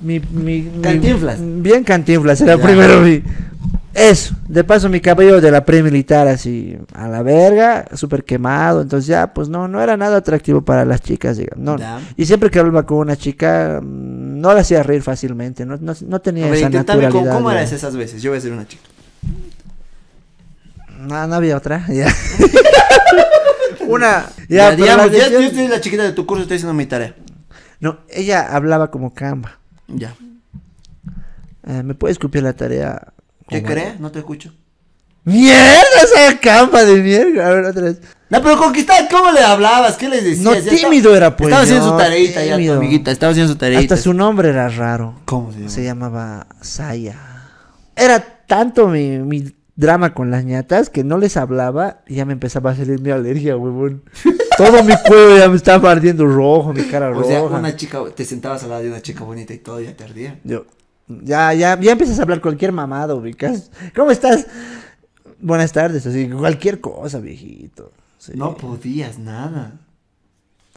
[0.00, 1.38] mi, mi, mi- Cantinflas.
[1.40, 2.62] bien cantinflas, era Ya.
[2.62, 3.22] primero mi...
[3.94, 9.06] Eso, de paso mi cabello de la pre-militar así a la verga, súper quemado, entonces
[9.06, 11.80] ya, pues no, no era nada atractivo para las chicas, digamos.
[11.80, 12.00] No.
[12.16, 15.94] Y siempre que hablaba con una chica, mm, no la hacía reír fácilmente, no, no,
[16.08, 17.32] no tenía ver, esa ¿cómo, naturalidad.
[17.34, 17.58] cómo ya.
[17.58, 18.20] eras esas veces?
[18.20, 18.82] Yo voy a ser una chica.
[20.98, 22.12] No, no había otra, ya.
[23.86, 26.56] una, Ya, ya, pero digamos, la ya, yo soy la chiquita de tu curso, estoy
[26.56, 27.14] haciendo mi tarea.
[27.78, 29.58] No, ella hablaba como camba.
[29.86, 30.14] Ya.
[31.66, 33.13] Eh, ¿Me puedes copiar la tarea?
[33.48, 34.00] ¿Qué crees?
[34.00, 34.52] No te escucho.
[35.24, 35.62] ¡Mierda!
[36.02, 37.46] Esa camba de mierda.
[37.46, 38.00] A ver, otra vez.
[38.28, 39.96] No, pero conquistar, ¿cómo le hablabas?
[39.96, 40.44] ¿Qué les decías?
[40.44, 42.76] No, Ya tímido estaba- era, pues, Estaba haciendo su tareita ya, tu tímido.
[42.76, 43.10] amiguita.
[43.10, 43.94] Estaba haciendo su tareita.
[43.94, 45.14] Hasta su nombre era raro.
[45.24, 45.70] ¿Cómo se llama?
[45.70, 47.16] Se llamaba Saya.
[47.96, 52.32] Era tanto mi, mi drama con las ñatas que no les hablaba y ya me
[52.34, 54.02] empezaba a salir mi alergia, huevón.
[54.58, 57.26] Todo mi cuello ya me estaba ardiendo rojo, mi cara O roja.
[57.28, 60.04] sea, una chica, te sentabas al lado de una chica bonita y todo ya te
[60.04, 60.38] ardía.
[60.44, 60.64] Yo,
[61.08, 63.70] ya, ya, ya empiezas a hablar cualquier mamado, ubicas.
[63.94, 64.46] ¿Cómo estás?
[65.40, 67.90] Buenas tardes, así, cualquier cosa, viejito.
[68.18, 68.32] Sí.
[68.36, 69.72] No podías nada.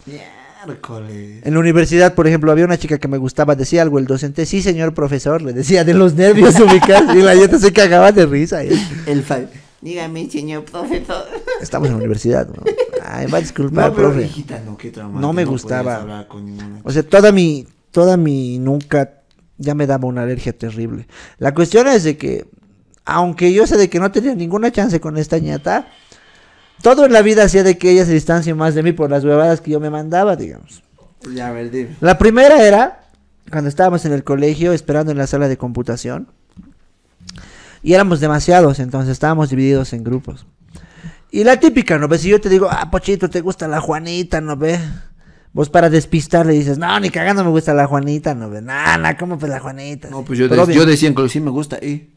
[0.06, 1.42] Miércoles.
[1.46, 4.46] En la universidad, por ejemplo, había una chica que me gustaba, decía algo el docente,
[4.46, 8.26] sí, señor profesor, le decía de los nervios ubicas, y la gente se cagaba de
[8.26, 8.64] risa.
[8.64, 8.70] y-
[9.06, 9.40] El fa...
[9.80, 11.26] Dígame, señor profesor.
[11.62, 12.64] Estamos en la universidad, ¿no?
[13.06, 14.26] Ay, va a disculpar, No, pero profe.
[14.26, 15.22] hijita, no, qué traumante.
[15.22, 16.28] No me gustaba.
[16.28, 19.17] con O sea, toda mi, toda mi nunca
[19.58, 21.08] ya me daba una alergia terrible.
[21.38, 22.48] La cuestión es de que,
[23.06, 25.88] aunque yo sé de que no tenía ninguna chance con esta ñata,
[26.82, 29.24] todo en la vida hacía de que ella se distancie más de mí por las
[29.24, 30.84] huevadas que yo me mandaba, digamos.
[31.34, 31.96] Ya, a ver, dime.
[32.02, 33.02] La primera era
[33.52, 36.28] cuando estábamos en el colegio esperando en la sala de computación.
[37.82, 40.46] Y éramos demasiados, entonces estábamos divididos en grupos.
[41.32, 42.22] Y la típica, ¿no ves?
[42.22, 44.80] Si yo te digo, ah, Pochito, ¿te gusta la Juanita, no ves?
[45.58, 48.62] Vos para despistar le dices, no, ni cagando me gusta la Juanita, no ves.
[48.62, 50.08] Nah, nah, ¿cómo pues la Juanita?
[50.08, 52.14] No, pues yo, de- yo decía en sí me gusta y.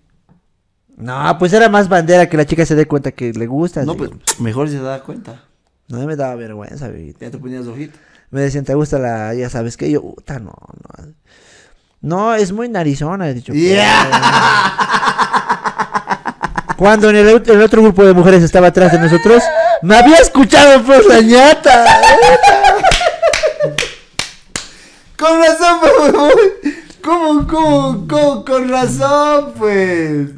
[0.99, 3.83] No, pues era más bandera que la chica se dé cuenta que le gusta.
[3.87, 3.99] No, así.
[3.99, 5.43] pues mejor se da cuenta.
[5.89, 7.21] No me daba vergüenza, bebita.
[7.25, 7.99] Ya te ponías ojito.
[8.29, 9.91] Me decían, ¿te gusta la, ya sabes qué?
[9.91, 11.15] Yo, puta, no, no.
[12.03, 13.55] No, es muy narizona, he dicho.
[16.77, 19.43] Cuando en el, el otro grupo de mujeres estaba atrás de nosotros,
[19.81, 21.85] me había escuchado pues la ñata.
[25.21, 26.77] Con razón, pues.
[27.03, 28.45] ¿Cómo, cómo, cómo?
[28.45, 30.29] Con razón, pues.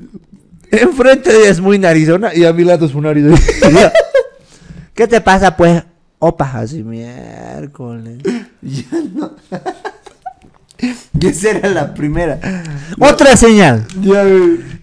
[0.71, 3.25] Enfrente es muy narizona y a mi lado es un nariz.
[4.95, 5.83] ¿Qué te pasa, pues?
[6.19, 8.19] Opa, así miércoles.
[8.63, 9.33] Ya no.
[11.21, 12.39] y esa era la primera.
[12.99, 13.87] Otra señal.
[14.01, 14.25] Ya.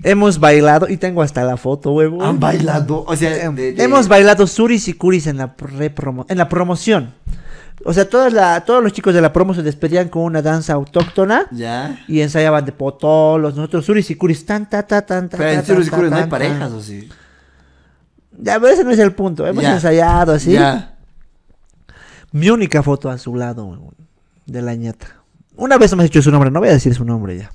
[0.04, 2.24] Hemos bailado y tengo hasta la foto, huevo.
[2.24, 3.04] Han bailado.
[3.08, 5.56] O sea, de- de- Hemos bailado suris y curis en la,
[6.28, 7.14] en la promoción.
[7.86, 10.74] O sea, todas la, todos los chicos de la promo se despedían con una danza
[10.74, 12.04] autóctona Ya.
[12.08, 13.56] y ensayaban de potolos.
[13.56, 16.12] Nosotros suris y curis tan, ta, ta, tan, ta, Pero en Ciros y ta, Curos
[16.12, 16.72] no hay parejas.
[16.72, 17.08] ¿o sí?
[18.38, 19.48] Ya, pero ese no es el punto.
[19.48, 19.74] Hemos Ya.
[19.74, 20.52] ensayado así.
[20.54, 20.96] Ya.
[22.32, 23.78] Mi única foto a su lado,
[24.46, 25.08] de la ñata.
[25.56, 27.52] Una vez me has dicho su nombre, no voy a decir su nombre ya.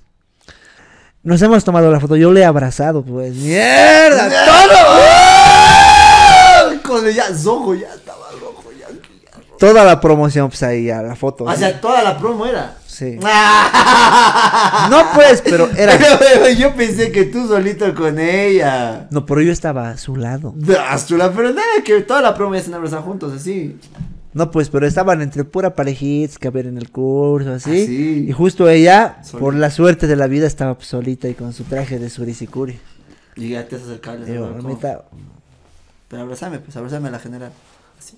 [1.23, 3.35] Nos hemos tomado la foto, yo le he abrazado, pues.
[3.35, 4.29] ¡Mierda!
[6.69, 6.83] ¡Todo!
[6.83, 8.89] Con ya, rojo, ya estaba rojo, ya.
[8.91, 9.41] ya.
[9.59, 11.45] Toda la promoción, pues ahí ya, la foto.
[11.45, 12.77] O sea, toda la promo era.
[12.87, 13.19] sí.
[14.91, 15.97] No, pues, pero era.
[15.99, 19.07] Pero yo pensé que tú solito con ella.
[19.11, 20.55] No, pero yo estaba a su lado.
[20.89, 23.77] Astula, pero nada, que toda la promo ya se han abrazado juntos, así.
[24.33, 27.71] No, pues, pero estaban entre pura parejitas que había en el curso, así.
[27.71, 28.27] Ah, sí.
[28.29, 31.65] Y justo ella, por la suerte de la vida, estaba pues, solita y con su
[31.65, 32.79] traje de surisicuri.
[33.37, 34.63] Y ya te vas a a ver cómo.
[34.63, 35.05] mamita,
[36.09, 37.53] Pero abrazame, pues abrazame a la general.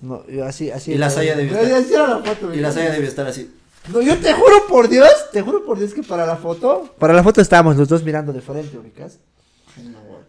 [0.01, 0.93] No, yo así, así.
[0.93, 2.09] Y la saya de debió estar.
[2.09, 3.51] la foto, Y la saya debe estar así.
[3.91, 6.93] No, yo te juro por Dios, te juro por Dios que para la foto.
[6.99, 9.19] Para la foto estábamos los dos mirando de frente, ubicas.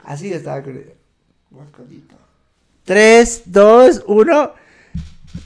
[0.05, 0.81] Así estaba con.
[2.85, 4.53] Tres, dos, uno.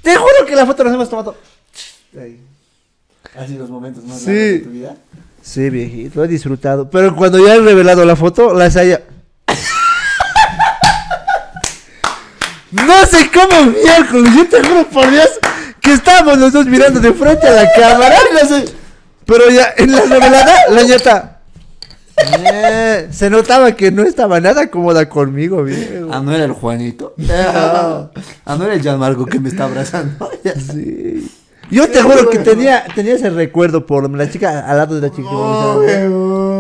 [0.02, 1.34] Te juro que la foto nos hemos tomado.
[2.18, 2.38] Ahí.
[3.36, 4.26] Así los momentos más Sí.
[4.26, 4.96] grandes de tu vida.
[5.42, 6.88] Sí, viejito, lo he disfrutado.
[6.90, 9.02] Pero cuando ya he revelado la foto, la saya.
[12.72, 15.28] No sé cómo miércoles, yo te juro por Dios
[15.80, 18.16] que estábamos los dos mirando de frente a la cámara.
[19.26, 21.40] Pero ya en la revelada, la ñata.
[22.16, 26.08] eh, se notaba que no estaba nada cómoda conmigo, viejo.
[26.10, 27.14] Ah, no era el Juanito.
[27.30, 28.08] ah,
[28.58, 30.30] no era el Gianmarco que me está abrazando.
[30.72, 31.30] Sí.
[31.70, 35.14] Yo te juro que tenía, tenía ese recuerdo por la chica al lado de la
[35.14, 35.30] chica.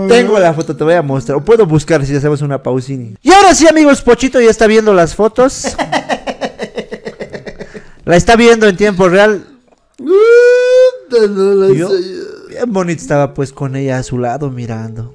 [0.08, 1.36] Tengo la foto, te voy a mostrar.
[1.36, 3.16] O puedo buscar si hacemos una pausini.
[3.20, 5.76] Y ahora sí, amigos, Pochito ya está viendo las fotos.
[8.04, 9.46] la está viendo en tiempo real.
[11.74, 11.90] Yo,
[12.48, 15.14] bien bonito estaba pues con ella a su lado mirando.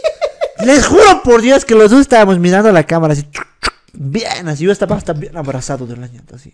[0.64, 3.26] Les juro por Dios que los dos estábamos mirando a la cámara así.
[3.92, 6.52] Bien, así yo estaba hasta bien abrazado de la ñata así.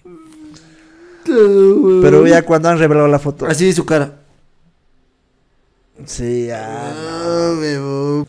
[1.25, 3.47] Pero ya cuando han revelado la foto.
[3.47, 4.13] Así su cara.
[6.05, 6.93] Sí, ya.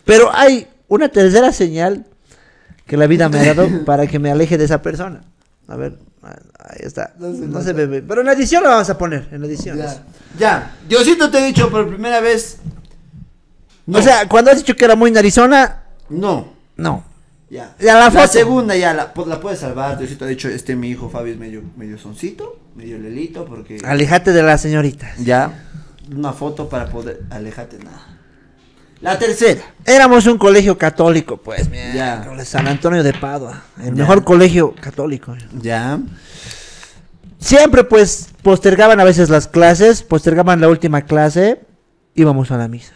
[0.04, 2.06] Pero hay una tercera señal
[2.86, 5.24] que la vida me ha dado para que me aleje de esa persona.
[5.68, 5.98] A ver,
[6.58, 7.14] ahí está.
[7.18, 9.78] No se, ve, pero en la edición lo vamos a poner, en la edición.
[9.78, 10.02] Ya.
[10.38, 10.76] Ya.
[10.88, 12.58] Diosito te he dicho por primera vez.
[13.86, 13.98] No.
[13.98, 16.52] O sea, cuando has dicho que era muy narizona, no.
[16.76, 17.04] no.
[17.48, 17.76] Ya.
[17.78, 19.98] Ya la segunda ya la, pues, la puedes salvar.
[19.98, 23.78] Diosito ha dicho, este mi hijo Fabio es medio, medio soncito, medio lelito, porque...
[23.84, 25.14] Alejate de la señorita.
[25.18, 25.68] Ya.
[26.14, 28.15] Una foto para poder alejarte nada.
[29.00, 29.62] La tercera.
[29.84, 32.24] Éramos un colegio católico, pues, Ya.
[32.28, 32.44] mira.
[32.44, 33.62] San Antonio de Padua.
[33.78, 33.92] El Ya.
[33.92, 35.34] mejor colegio católico.
[35.60, 35.98] Ya.
[37.38, 41.60] Siempre, pues, postergaban a veces las clases, postergaban la última clase,
[42.14, 42.94] íbamos a la misa.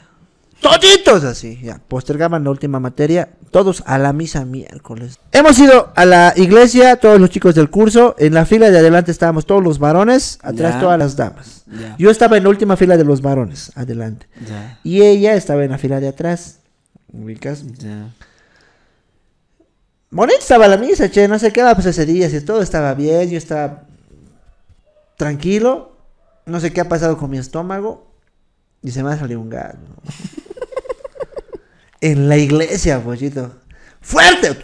[0.60, 5.18] Toditos así, ya, postergaban la última materia, todos a la misa miércoles.
[5.32, 9.10] Hemos ido a la iglesia, todos los chicos del curso, en la fila de adelante
[9.10, 10.80] estábamos todos los varones, atrás Ya.
[10.80, 11.64] todas las damas.
[11.66, 11.96] Ya.
[11.98, 14.26] Yo estaba en la última fila de los varones, adelante.
[14.46, 14.78] Ya.
[14.84, 16.58] Y ella estaba en la fila de atrás.
[17.12, 17.64] ¿Ubicas?
[17.78, 18.10] Ya.
[20.10, 23.30] Bonito estaba la misa, che, no sé qué, pues ese día, si todo estaba bien,
[23.30, 23.84] yo estaba
[25.16, 25.96] tranquilo,
[26.46, 28.12] no sé qué ha pasado con mi estómago
[28.82, 29.74] y se me ha salido un gas.
[29.74, 30.10] ¿no?
[32.00, 33.56] En la iglesia, pollito.
[34.00, 34.54] ¡Fuerte!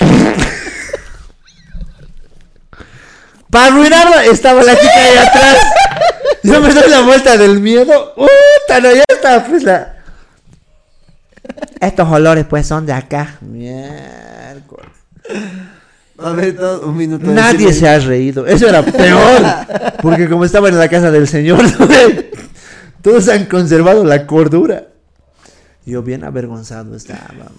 [3.50, 5.58] Para arruinarlo estaba la chica ahí atrás.
[6.42, 8.14] Yo me doy la vuelta del miedo.
[8.14, 8.80] ¡Puta!
[8.80, 9.96] No, ya estaba pues la...
[11.80, 13.36] Estos olores pues son de acá.
[13.40, 14.90] Miércoles.
[16.18, 17.26] A ver, todo, un minuto.
[17.26, 18.46] de Nadie se ha reído.
[18.46, 19.42] Eso era peor.
[20.02, 21.88] Porque como estaban en la casa del Señor, ¿no?
[23.02, 24.84] todos han conservado la cordura.
[25.86, 27.50] Yo bien avergonzado estaba.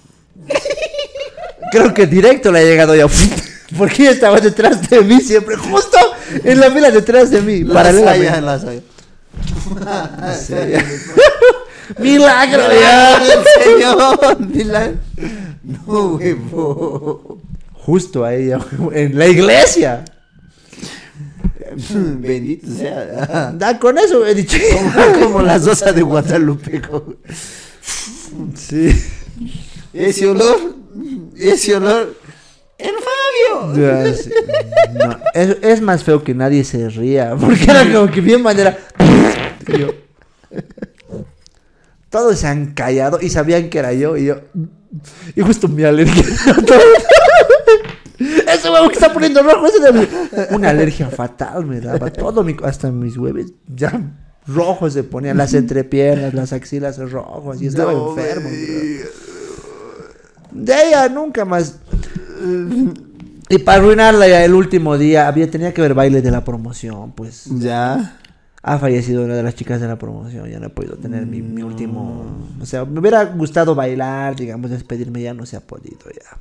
[1.71, 3.07] Creo que directo le ha llegado ya.
[3.77, 5.97] Porque ella estaba detrás de mí siempre, justo
[6.43, 7.63] en la fila detrás de mí.
[7.63, 8.41] La paralelamente.
[8.41, 8.57] la.
[11.99, 13.19] Milagro ¡Ya,
[13.63, 14.39] señor!
[14.41, 14.97] Milagro.
[15.63, 17.39] No, huevo.
[17.73, 18.59] Justo a ella,
[18.91, 20.03] en la iglesia.
[21.93, 23.51] Bendito sea.
[23.53, 24.57] Da, con eso he dicho.
[24.73, 26.81] Como, como la sosa de Guadalupe.
[26.81, 27.15] como-
[28.55, 28.89] Sí.
[29.93, 30.75] Ese olor,
[31.37, 32.15] ese olor.
[32.77, 33.73] ¡El Fabio!
[33.75, 34.29] Ya, sí.
[34.93, 37.35] No, es, es más feo que nadie se ría.
[37.35, 38.77] Porque era como que bien manera.
[39.67, 39.93] Yo-
[42.09, 44.15] Todos se han callado y sabían que era yo.
[44.17, 44.41] Y yo.
[45.35, 46.23] Y justo mi alergia.
[48.19, 49.67] Ese huevo que está poniendo rojo.
[49.67, 50.07] Ese de
[50.55, 52.11] Una alergia fatal me daba.
[52.11, 53.91] Todo mi, hasta mis huevos ya
[54.47, 55.37] rojos se ponían.
[55.37, 57.61] Las entrepiernas, las axilas rojos.
[57.61, 58.49] Y estaba No, enfermo.
[58.49, 59.09] bro.
[60.51, 61.75] De ella nunca más.
[63.49, 67.11] Y para arruinarla ya el último día, había, tenía que ver baile de la promoción,
[67.13, 67.45] pues.
[67.45, 68.19] Ya.
[68.63, 71.41] Ha fallecido una de las chicas de la promoción, ya no he podido tener mi,
[71.41, 72.25] mi último...
[72.61, 76.37] O sea, me hubiera gustado bailar, digamos, despedirme, ya no se ha podido ya.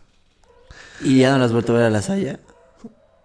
[1.07, 2.41] ¿Y ya no las has vuelto a ver a la saya?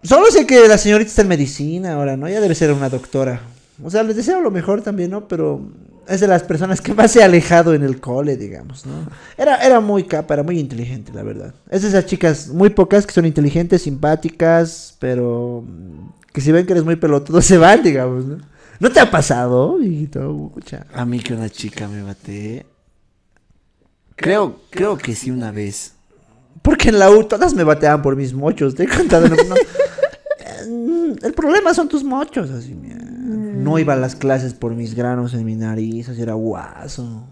[0.04, 2.28] Solo sé que la señorita está en medicina ahora, ¿no?
[2.28, 3.40] Ya debe ser una doctora.
[3.82, 5.28] O sea, les deseo lo mejor también, ¿no?
[5.28, 5.60] Pero
[6.08, 8.92] es de las personas que más se ha alejado en el cole, digamos, ¿no?
[9.38, 11.54] Era, era muy capa, era muy inteligente, la verdad.
[11.70, 16.66] Es de esas chicas muy pocas que son inteligentes, simpáticas, pero mm, que si ven
[16.66, 18.38] que eres muy pelotudo se van, digamos, ¿no?
[18.80, 20.52] ¿No te ha pasado, hijito?
[20.92, 22.66] A mí que una chica me bate.
[24.16, 25.92] Creo, creo que sí una vez.
[26.62, 29.28] Porque en la U todas me bateaban por mis mochos, te he contado.
[29.28, 29.54] No, no.
[29.56, 32.74] Eh, El problema son tus mochos, así.
[32.74, 33.01] mira.
[33.62, 37.24] No iba a las clases por mis granos en mi nariz, así era guaso.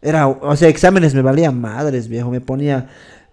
[0.00, 2.30] Era, o sea, exámenes me valían madres, viejo.
[2.30, 2.88] Me ponía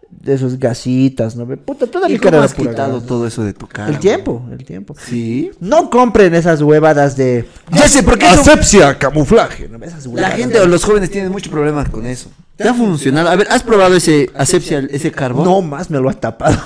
[0.10, 1.45] de esos gasitas, ¿no?
[1.45, 3.08] Puta, toda ¿Y mi cómo cara has quitado grasa.
[3.08, 3.89] todo eso de tu cara?
[3.89, 4.95] El tiempo, el tiempo.
[4.97, 5.52] Sí.
[5.60, 9.67] No compren esas huevadas de Ya sé, asepsia, camuflaje.
[9.67, 9.84] ¿no?
[9.84, 12.30] Esas La gente o los jóvenes tienen muchos problemas con eso.
[12.56, 13.30] ¿Te ha funcionado?
[13.30, 15.45] A ver, ¿has probado ese asepsia, ese carbón?
[15.45, 16.60] No más me lo ha tapado.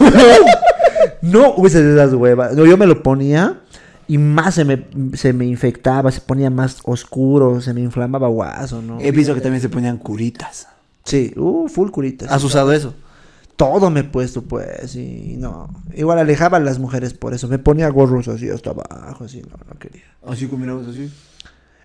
[1.21, 2.55] no uses esas huevas.
[2.55, 3.61] No, yo me lo ponía
[4.07, 8.81] y más se me, se me infectaba, se ponía más oscuro, se me inflamaba guaso,
[8.81, 8.99] ¿no?
[8.99, 10.67] He visto que también se ponían curitas.
[11.03, 12.31] Sí, uh, full curitas.
[12.31, 12.93] ¿Has usado eso?
[13.55, 15.69] Todo me he puesto, pues, y no.
[15.93, 17.47] Igual alejaba a las mujeres por eso.
[17.47, 20.03] Me ponía gorros así hasta abajo, así, no, no quería.
[20.25, 21.11] Así combinamos así.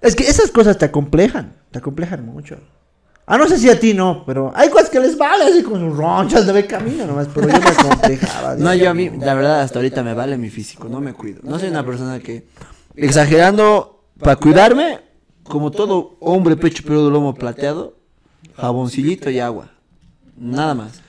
[0.00, 2.58] Es que esas cosas te acomplejan, te acomplejan mucho.
[3.30, 5.78] Ah, no sé si a ti no, pero hay cosas que les vale así con
[5.78, 8.56] sus ronchas de camino nomás, pero yo me acomplejaba.
[8.56, 11.40] No, yo a mí, la verdad, hasta ahorita me vale mi físico, no me cuido.
[11.42, 12.46] No soy una persona que,
[12.96, 15.00] exagerando, para cuidarme,
[15.42, 17.98] como todo hombre pecho peludo lomo plateado,
[18.56, 19.72] jaboncillito y agua.
[20.38, 21.02] Nada más.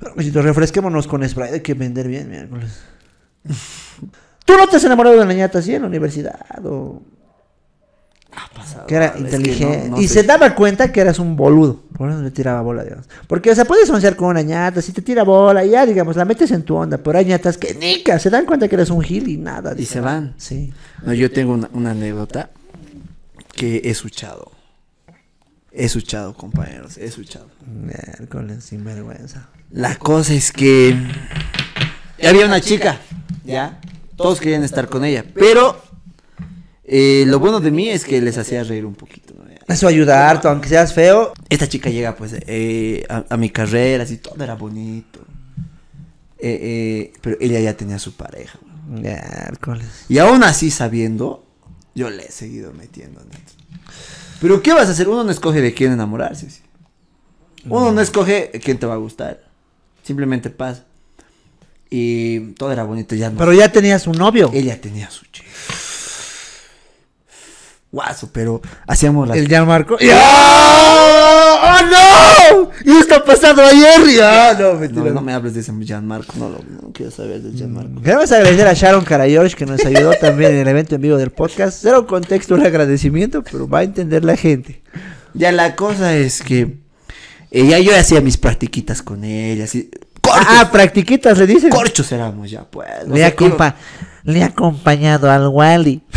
[0.00, 2.80] Pero, Luisito, refresquémonos con spray, hay que vender bien miércoles.
[4.44, 6.40] ¿Tú no te has enamorado de una ñata así en la universidad?
[6.64, 7.02] O...
[8.86, 9.88] Que era Es que inteligente.
[9.88, 10.14] no- no y sé.
[10.14, 11.82] se daba cuenta que eras un boludo.
[11.96, 13.06] Por eso le tiraba bola, digamos.
[13.26, 16.16] Porque, o sea, puedes oncear con una ñata, si te tira bola, y ya, digamos,
[16.16, 16.96] la metes en tu onda.
[16.98, 19.74] Pero hay ñatas que nica, se dan cuenta que eres un gil y nada.
[19.76, 20.34] Y se van.
[20.38, 20.72] Sí.
[21.04, 22.50] No, yo tengo una, una anécdota
[23.52, 24.50] que he escuchado.
[25.72, 27.46] He escuchado, compañeros, he escuchado.
[27.66, 29.48] Miércoles, sinvergüenza.
[29.70, 30.96] La cosa es que
[32.26, 32.98] había una chica,
[33.44, 33.78] ¿ya?
[34.16, 35.80] Todos querían estar con ella, pero
[36.92, 39.32] eh, lo bueno de mí es que les hacía reír un poquito.
[39.32, 39.44] ¿no?
[39.72, 41.32] Eso ayuda harto, aunque seas feo.
[41.48, 45.20] Esta chica llega pues eh, a, a mi carrera, así todo era bonito.
[46.40, 48.58] Eh, eh, pero ella ya tenía su pareja.
[48.88, 49.00] ¿no?
[50.08, 51.46] Y aún así sabiendo,
[51.94, 53.54] yo le he seguido metiendo dentro.
[54.40, 55.08] Pero ¿qué vas a hacer?
[55.08, 56.50] Uno no escoge de quién enamorarse.
[56.50, 56.62] ¿sí?
[57.66, 59.44] Uno no escoge quién te va a gustar.
[60.02, 60.86] Simplemente pasa.
[61.88, 63.38] Y todo era bonito, ya no.
[63.38, 64.50] Pero ya tenías un novio.
[64.52, 65.48] ella tenía su chico.
[67.92, 69.34] Guaso, pero hacíamos la...
[69.36, 69.48] El.
[69.48, 69.60] ¡Ya!
[71.62, 72.70] ¡Oh, no!
[72.84, 74.00] Y esto ha pasado ayer.
[74.16, 75.10] Ya, no, No, mentira.
[75.10, 78.00] no me hables de ese Gianmarco, no, lo, no quiero saber del Gianmarco.
[78.02, 81.30] Queremos agradecer a Sharon Karayorsh que nos ayudó también en el evento en vivo del
[81.30, 81.78] podcast.
[81.82, 84.82] Cero contexto, un agradecimiento, pero va a entender la gente.
[85.34, 86.76] Ya la cosa es que
[87.50, 89.90] ella yo hacía mis practiquitas con ella, así.
[90.20, 91.70] Corchos, Ah, practiquitas, le dicen.
[91.70, 92.88] corchos éramos ya, pues.
[93.06, 93.74] o Le, sea, ha acompa-
[94.24, 96.02] le ha acompañado al Wally.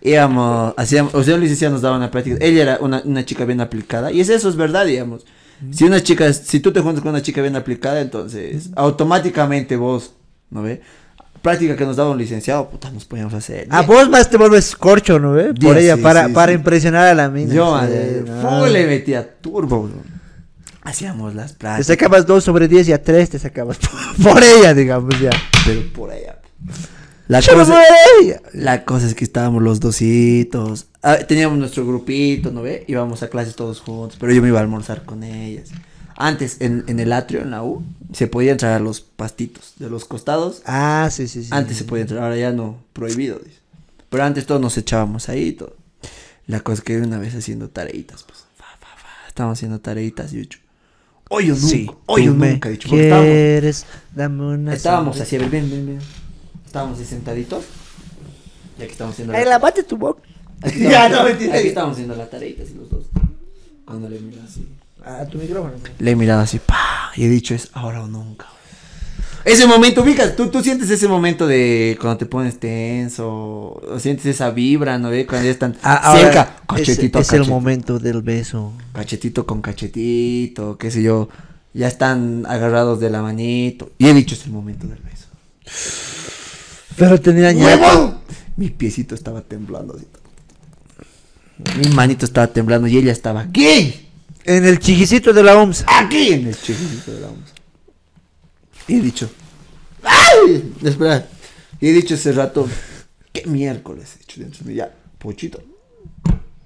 [0.00, 2.36] íbamos, hacíamos, o sea, un licenciado nos daba una práctica.
[2.40, 4.10] Ella era una, una chica bien aplicada.
[4.12, 5.24] Y es eso, es verdad, digamos.
[5.72, 10.14] Si una chica, si tú te juntas con una chica bien aplicada, entonces automáticamente vos,
[10.48, 10.80] ¿no ve?
[11.42, 13.66] Práctica que nos daba un licenciado, puta, nos podíamos hacer.
[13.70, 15.52] A vos más te vuelves corcho, ¿no ve?
[15.52, 16.56] Por ella, sí, para, sí, para sí.
[16.56, 17.54] impresionar a la mina.
[17.54, 18.66] Yo, madre, no.
[18.66, 20.19] le metía turbo, bro.
[20.90, 24.42] Hacíamos las Te prácticas, sacabas 2 sobre 10 y a 3 te sacabas por, por
[24.42, 25.30] ella, digamos, ya.
[25.64, 26.36] pero por allá.
[27.28, 28.42] La Solo cosa, por ella.
[28.52, 30.86] la cosa es que estábamos los dositos.
[31.02, 32.84] Ah, teníamos nuestro grupito, ¿no ve?
[32.88, 35.70] Íbamos a clases todos juntos, pero yo me iba a almorzar con ellas.
[36.16, 39.88] Antes, en, en el atrio, en la U, se podía entrar a los pastitos de
[39.88, 40.60] los costados.
[40.66, 41.48] Ah, sí, sí, sí.
[41.52, 43.58] Antes se podía entrar, ahora ya no, prohibido, dice.
[44.10, 45.76] Pero antes todos nos echábamos ahí y todo.
[46.46, 50.32] La cosa es que una vez haciendo tareitas, pues, fa, fa, fa, estábamos haciendo tareitas
[50.32, 50.58] y yo, he dicho,
[51.30, 55.22] hoy o nunca, Sí, hoy o nunca, dicho, porque estábamos, quieres, dame una estábamos sonrisa.
[55.24, 55.98] así, a ver, ven, ven, ven.
[56.66, 57.64] Estábamos así sentaditos.
[58.78, 60.22] Y aquí estamos haciendo la, lavate tu boca.
[60.62, 61.54] aquí Ya, no, mentira.
[61.56, 63.04] aquí estamos haciendo la tareita así los dos.
[63.84, 64.66] Cuando le miro así.
[65.04, 65.74] A tu micrófono.
[65.98, 68.46] Le he mirado así, pa, y he dicho es ahora o nunca.
[69.44, 74.26] Ese momento, ubicas, tú, tú sientes ese momento de cuando te pones tenso, o sientes
[74.26, 75.26] esa vibra, ¿no ve?
[75.26, 78.72] Cuando ya están Ah, ahora, cerca, es, cachetito a es el momento del beso.
[78.92, 81.28] cachetito con cachetito, qué sé yo,
[81.72, 83.90] ya están agarrados de la manito.
[83.98, 85.26] Y he dicho, es el momento del beso.
[86.96, 87.64] Pero tenían ya.
[87.64, 88.18] ¡Huevón!
[88.56, 90.06] Mi piecito estaba temblando así.
[91.78, 94.08] Mi manito estaba temblando y ella estaba aquí,
[94.44, 95.84] En el chiquicito de la OMS.
[95.86, 97.54] aquí en el chiquitito de la onza.
[98.88, 99.30] Y he dicho,
[100.02, 100.72] ¡ay!
[100.82, 101.28] Espera.
[101.80, 102.68] Y he dicho ese rato,
[103.32, 104.76] ¿qué miércoles he dicho dentro de mí?
[104.76, 105.62] Ya, pochito.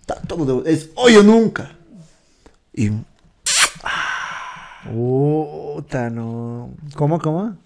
[0.00, 1.76] Está todo de- es hoy o nunca.
[2.72, 2.90] Y
[4.84, 6.74] Puta, no.
[6.94, 7.56] ¿Cómo, cómo?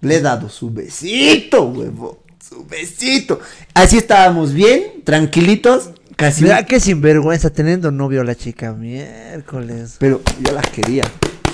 [0.00, 2.22] Le he dado su besito, huevo.
[2.46, 3.40] Su besito.
[3.74, 6.42] Así estábamos bien, tranquilitos, casi.
[6.42, 9.96] Mira qué sinvergüenza teniendo novio la chica miércoles.
[9.98, 11.04] Pero yo la quería.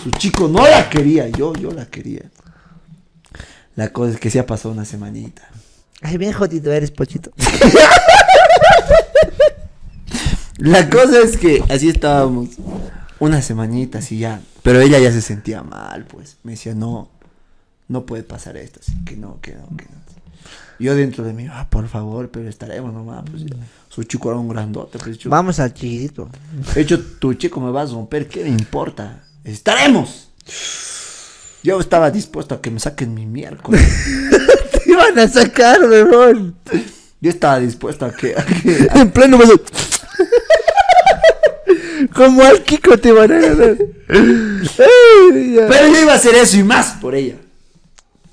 [0.03, 2.23] Su chico no la quería, yo, yo la quería.
[3.77, 5.43] La cosa es que se ha pasado una semanita.
[6.03, 7.31] Ay, bien jodido eres, pochito.
[10.59, 12.51] La cosa es que así estábamos.
[13.19, 14.41] Una semanita, así ya.
[14.63, 16.37] Pero ella ya se sentía mal, pues.
[16.43, 17.11] Me decía, no,
[17.89, 18.81] no puede pasar esto.
[18.81, 20.05] Así que no, que no, que no.
[20.79, 23.25] Yo dentro de mí, ah, por favor, pero estaremos nomás.
[23.31, 23.45] Pues.
[23.95, 24.99] Su chico era un grandote.
[24.99, 26.29] Pues, yo, Vamos al chiquitito.
[26.75, 29.23] De hecho, tu chico me va a romper, ¿qué me importa?
[29.45, 30.31] ¡Estaremos!
[31.63, 33.81] Yo estaba dispuesto a que me saquen mi miércoles.
[34.73, 36.57] Te iban a sacar, weón.
[37.21, 38.35] Yo estaba dispuesto a que...
[38.37, 39.61] a que- En pleno beso.
[42.15, 43.77] Como al Kiko te van a ganar.
[44.09, 47.37] Pero yo iba a hacer eso y más por ella.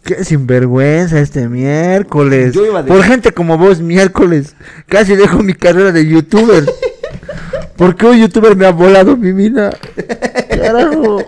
[0.03, 2.53] Qué sinvergüenza este miércoles.
[2.53, 4.55] Yo iba de- Por gente como vos, miércoles.
[4.87, 6.65] Casi dejo mi carrera de youtuber.
[7.77, 9.71] Porque un youtuber me ha volado mi mina.
[10.49, 11.23] Carajo.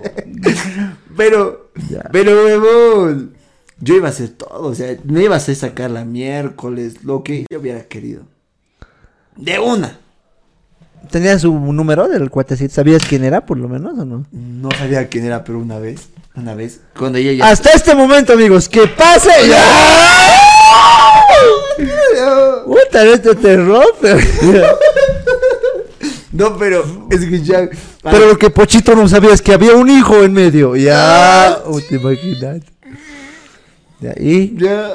[1.17, 1.71] Pero...
[1.89, 2.01] Ya.
[2.11, 3.33] Pero, huevón.
[3.79, 7.21] Yo iba a hacer todo, o sea, me iba a hacer sacar la miércoles, lo
[7.23, 8.21] que yo hubiera querido.
[9.35, 9.97] De una.
[11.09, 12.73] ¿Tenías su número del cuatecito?
[12.73, 14.25] ¿Sabías quién era, por lo menos, o no?
[14.31, 17.49] No sabía quién era, pero una vez, una vez, cuando ella ya...
[17.49, 19.29] Hasta este momento, amigos, que pase.
[22.65, 24.15] Puta, este te rompe.
[26.31, 27.69] No, pero, escucha...
[28.03, 30.75] Pero lo que Pochito no sabía es que había un hijo en medio.
[30.75, 32.61] Ya, oh, te imaginas.
[34.01, 34.57] Ya, y.
[34.57, 34.89] Ya.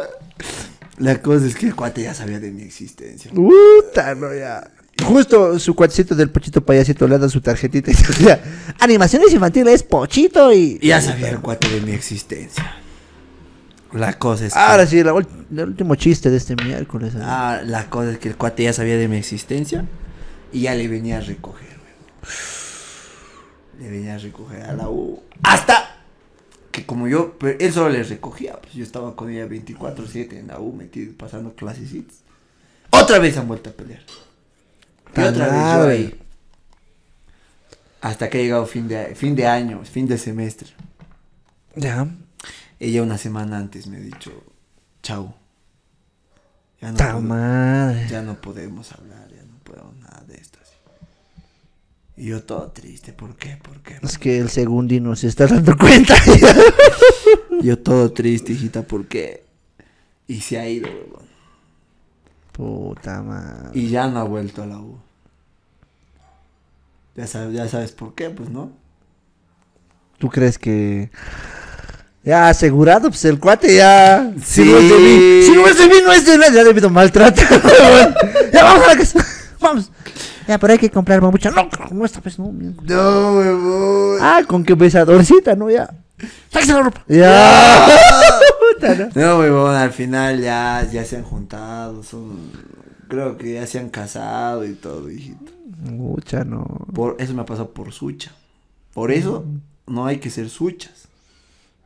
[0.98, 3.30] La cosa es que el cuate ya sabía de mi existencia.
[3.30, 4.70] Puta, no, ya.
[5.04, 8.42] Justo su cuatecito del Pochito payasito le da su tarjetita y decía:
[8.80, 10.78] Animaciones infantiles, Pochito y.
[10.82, 12.78] Ya sabía el cuate de mi existencia.
[13.92, 14.58] La cosa es que...
[14.58, 17.14] Ahora sí, la el último chiste de este miércoles.
[17.14, 17.20] ¿eh?
[17.22, 19.86] Ah, la cosa es que el cuate ya sabía de mi existencia.
[20.52, 21.78] Y ya le venía a recoger.
[23.80, 25.22] Le venía a recoger a la U.
[25.42, 25.96] Hasta
[26.70, 28.60] que como yo, pero él solo le recogía.
[28.60, 32.18] Pues yo estaba con ella 24-7 en la U, metido, pasando clasecitas.
[32.90, 34.02] Otra vez han vuelto a pelear.
[35.24, 35.92] Y otra vez yo madre.
[35.92, 36.20] ahí.
[38.00, 40.68] Hasta que ha llegado fin de, fin de año, fin de semestre.
[41.74, 42.06] Ya.
[42.78, 44.30] Ella una semana antes me ha dicho,
[45.02, 45.34] chau.
[46.80, 48.06] Ya no, Ta puedo- madre.
[48.08, 50.58] ya no podemos hablar, ya no podemos nada de esto.
[50.62, 50.74] así.
[52.16, 53.56] Y yo todo triste, ¿por qué?
[53.56, 53.98] ¿Por qué?
[54.02, 56.14] Es que el segundino se está dando cuenta.
[57.60, 59.44] Yo todo triste, hijita, ¿por qué?
[60.28, 61.26] Y se ha ido, huevón.
[62.52, 63.70] Puta madre.
[63.74, 64.96] Y ya no ha vuelto a la U.
[67.18, 68.70] Ya sabes, ya sabes por qué, pues, ¿no?
[70.18, 71.10] ¿Tú crees que
[72.22, 74.30] Ya asegurado, pues el cuate ya.
[74.40, 74.70] Si Sí.
[74.70, 76.54] no es de mí, si no es de mí, no es de nadie.
[76.54, 78.14] Ya debido huevón.
[78.52, 79.26] ya vamos a la casa.
[79.60, 79.90] Vamos.
[80.46, 81.50] Ya, pero hay que comprar mamucha.
[81.50, 82.52] No, no esta vez no.
[82.52, 82.80] mierda.
[82.84, 84.18] No, huevón.
[84.20, 85.70] Ah, con que besadorcita, ¿no?
[85.70, 85.90] Ya.
[86.52, 87.02] Sáquese la ropa.
[87.08, 87.88] Ya.
[88.74, 89.08] Puta, ¿no?
[89.14, 92.52] No, huevón, al final ya, ya se han juntado, son...
[93.08, 95.52] Creo que ya se han casado y todo, hijito.
[95.80, 96.64] Mucha, no.
[96.92, 98.32] Por eso me ha pasado por sucha.
[98.94, 99.44] Por eso
[99.86, 101.08] no hay que ser suchas.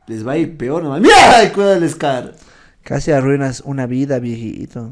[0.07, 0.99] Les va a ir peor nomás.
[1.01, 1.51] ¡Mira!
[1.53, 2.31] Cuídales, cara.
[2.83, 4.89] Casi arruinas una vida, viejito.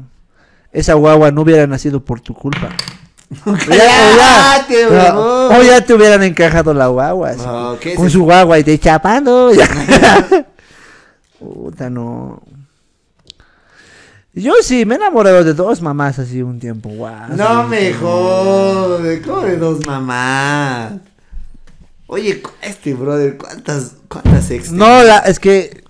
[0.72, 2.70] Esa guagua no hubiera nacido por tu culpa.
[3.44, 5.56] ¡Cállate, No, huevón!
[5.56, 7.30] o ya te hubieran encajado la guagua.
[7.30, 9.50] así, No, ¿qué es con su guagua y te chapando.
[11.38, 12.40] Puta, no.
[14.34, 16.88] Yo sí, me he enamorado de dos mamás así un tiempo.
[16.88, 20.94] Guau, No me jode, ¿cómo de dos mamás?
[22.06, 24.72] Oye, este brother, ¿cuántas, cuántas ex?
[24.72, 25.84] No, la, es que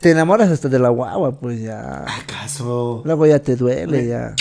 [0.00, 2.04] te enamoras hasta de la guagua, pues ya.
[2.20, 3.02] ¿Acaso?
[3.04, 4.34] Luego ya te duele, ya.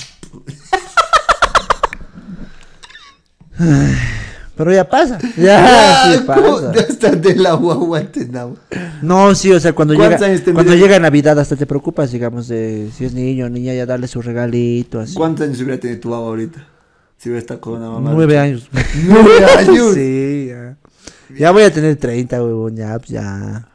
[4.57, 5.19] Pero ya pasa.
[5.37, 6.55] Ya, sí Ah, ¿cómo?
[6.57, 6.71] pasa.
[6.89, 8.01] Hasta de la guagua
[9.03, 12.89] No, sí, o sea, cuando ¿Cuántos llega, cuando llega Navidad hasta te preocupas, digamos, de
[12.95, 15.13] si es niño o niña, ya darle su regalito, así.
[15.13, 16.67] ¿Cuántos años hubiera tenido tu guagua ahorita?
[17.17, 18.11] Si hubiera estado con una mamá.
[18.13, 18.67] Nueve años.
[19.05, 19.93] ¿Nueve años?
[19.93, 20.77] Sí, ya.
[21.37, 23.67] Ya voy a tener 30, huevón, ya, pues ya.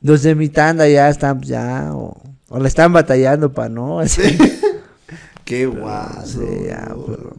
[0.00, 2.16] Los de mi tanda ya están, pues, ya, o,
[2.48, 4.38] o le están batallando para no, así.
[5.44, 6.40] Qué guaso.
[6.40, 7.36] Sí, ya, pero...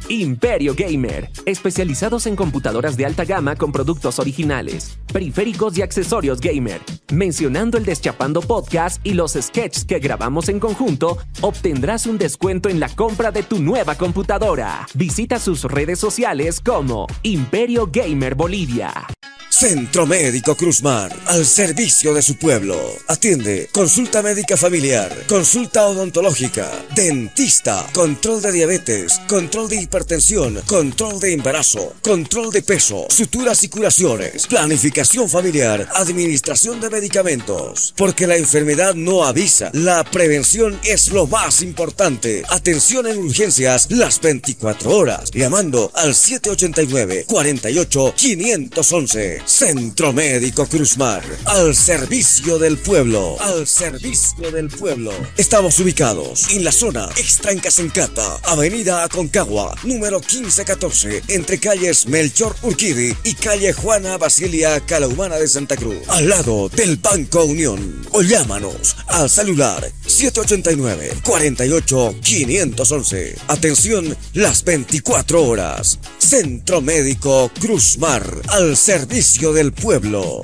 [0.08, 6.80] Imperio Gamer, especializados en computadoras de alta gama con productos originales, periféricos y accesorios gamer.
[7.12, 12.80] Mencionando el Deschapando Podcast y los sketches que grabamos en conjunto, obtendrás un descuento en
[12.80, 14.86] la compra de tu nueva computadora.
[14.94, 19.13] Visita sus redes sociales como Imperio Gamer Bolivia.
[19.56, 22.76] Centro Médico Cruzmar, al servicio de su pueblo.
[23.06, 31.34] Atiende consulta médica familiar, consulta odontológica, dentista, control de diabetes, control de hipertensión, control de
[31.34, 37.94] embarazo, control de peso, suturas y curaciones, planificación familiar, administración de medicamentos.
[37.96, 42.42] Porque la enfermedad no avisa, la prevención es lo más importante.
[42.48, 49.43] Atención en urgencias las 24 horas, llamando al 789 48 511.
[49.46, 55.12] Centro Médico Cruzmar, al servicio del pueblo, al servicio del pueblo.
[55.36, 62.56] Estamos ubicados en la zona extra en Casencata, Avenida Aconcagua, número 1514, entre calles Melchor
[62.62, 68.02] Urquidi y calle Juana Basilia Calahumana de Santa Cruz, al lado del Banco Unión.
[68.12, 73.36] O llámanos al celular 789 48 511.
[73.48, 75.98] Atención las 24 horas.
[76.18, 80.42] Centro Médico Cruzmar, al servicio del pueblo.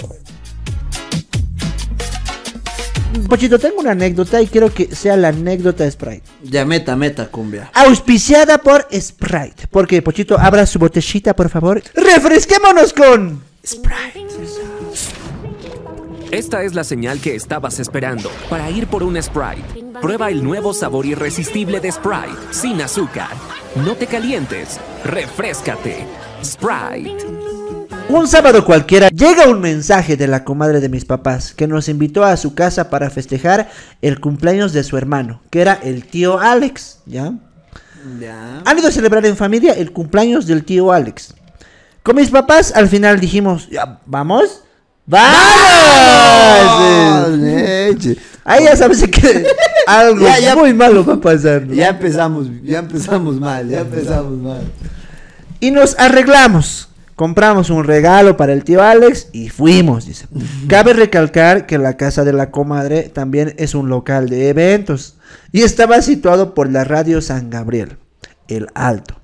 [3.29, 6.23] Pochito, tengo una anécdota y quiero que sea la anécdota de Sprite.
[6.43, 7.71] Ya meta, meta, cumbia.
[7.75, 9.69] Auspiciada por Sprite.
[9.71, 11.83] Porque, Pochito, abra su botellita, por favor.
[11.95, 13.43] ¡Refresquémonos con
[16.31, 19.85] Esta es la señal que estabas esperando para ir por un Sprite.
[20.01, 23.31] Prueba el nuevo sabor irresistible de Sprite, sin azúcar.
[23.85, 26.05] No te calientes, refrescate.
[26.43, 27.40] Sprite.
[28.13, 32.25] Un sábado cualquiera llega un mensaje de la comadre de mis papás que nos invitó
[32.25, 33.71] a su casa para festejar
[34.03, 37.33] el cumpleaños de su hermano, que era el tío Alex, ¿ya?
[38.21, 38.63] Ya.
[38.65, 41.35] Han ido a celebrar en familia el cumpleaños del tío Alex.
[42.03, 44.63] Con mis papás al final dijimos, ¿ya vamos?
[45.07, 45.31] ¡Vamos!
[47.39, 48.17] leche.
[48.45, 49.47] Ahí ya sabes que
[49.87, 50.57] algo Ya, ya.
[50.57, 51.63] muy malo va a pasar.
[51.63, 51.75] ¿no?
[51.75, 54.63] Ya empezamos, ya empezamos mal, ya empezamos mal.
[55.61, 56.90] Y nos arreglamos.
[57.21, 60.27] Compramos un regalo para el tío Alex y fuimos, dice.
[60.69, 65.17] Cabe recalcar que la casa de la comadre también es un local de eventos
[65.53, 67.99] y estaba situado por la radio San Gabriel,
[68.49, 69.21] el Alto.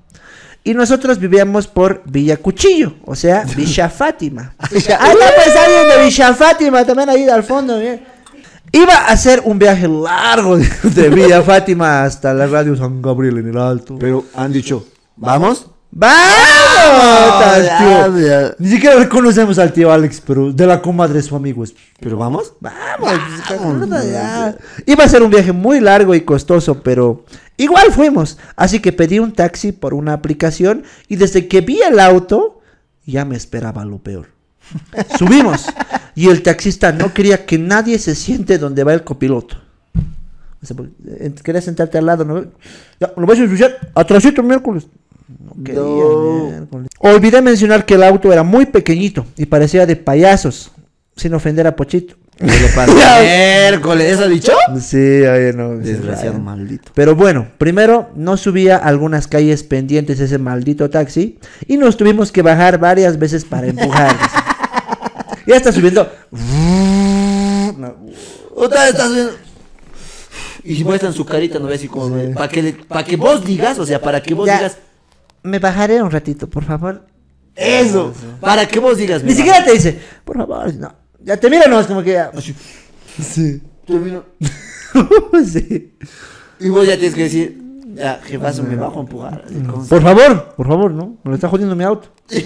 [0.63, 4.53] Y nosotros vivíamos por Villa Cuchillo, o sea, Villa Fátima.
[4.59, 8.05] Ahí está pues alguien de Villa Fátima también ahí al fondo, bien.
[8.73, 13.39] Iba a hacer un viaje largo de, de Villa Fátima hasta la radio San Gabriel
[13.39, 13.97] en el Alto.
[13.97, 14.85] Pero han dicho,
[15.15, 15.71] ¿vamos?
[15.99, 17.59] ¡Vamos!
[17.79, 18.19] Tío.
[18.19, 18.55] ya.
[18.59, 21.73] Ni siquiera reconocemos al tío Alex, pero de la comadre su amigo es.
[21.99, 22.53] ¿Pero vamos?
[22.59, 24.55] Vamos, pues, ya.
[24.85, 27.25] Iba a ser un viaje muy largo y costoso, pero
[27.57, 28.37] igual fuimos.
[28.55, 32.61] Así que pedí un taxi por una aplicación y desde que vi el auto,
[33.07, 34.27] ya me esperaba lo peor.
[35.17, 35.65] Subimos
[36.13, 39.57] y el taxista no quería que nadie se siente donde va el copiloto.
[40.61, 42.45] O sea, porque, eh, quería sentarte al lado, ¿no?
[42.99, 44.87] Ya, lo vas a ensuciar atrasito miércoles.
[45.27, 46.85] No quería, No.
[46.99, 50.71] Olvidé mencionar que el auto era muy pequeñito y parecía de payasos,
[51.15, 52.15] sin ofender a Pochito.
[52.39, 54.51] Miércoles, ¿eso ha dicho?
[54.79, 55.77] Sí, oye, no.
[55.77, 56.91] Desgraciado sí, maldito.
[56.93, 62.43] Pero bueno, primero no subía algunas calles pendientes ese maldito taxi y nos tuvimos que
[62.43, 64.15] bajar varias veces para empujar.
[65.47, 66.09] ya está subiendo.
[67.77, 67.95] No,
[68.55, 69.33] Otra vez estás viendo.
[70.63, 71.83] Y muestran su carita, ¿no ves?
[71.83, 74.57] Y como, para que, le- pa' que vos digas, o sea, para que vos Ya.
[74.57, 74.77] digas.
[75.47, 77.05] Me bajaré un ratito, por favor.
[77.55, 79.23] Eso, para que vos digas.
[79.23, 80.93] Ni siquiera te dice, por favor, no.
[81.23, 82.31] Ya te mira, no, es como que ya.
[83.19, 83.61] Sí.
[83.85, 84.25] Termino.
[85.51, 85.97] sí.
[86.59, 87.57] Y vos ya tienes que decir,
[87.95, 89.43] ya, jefazo, me bajo a empujar.
[89.45, 89.55] así
[89.89, 91.17] Por favor, por favor, no.
[91.23, 92.09] Me lo está jodiendo mi auto.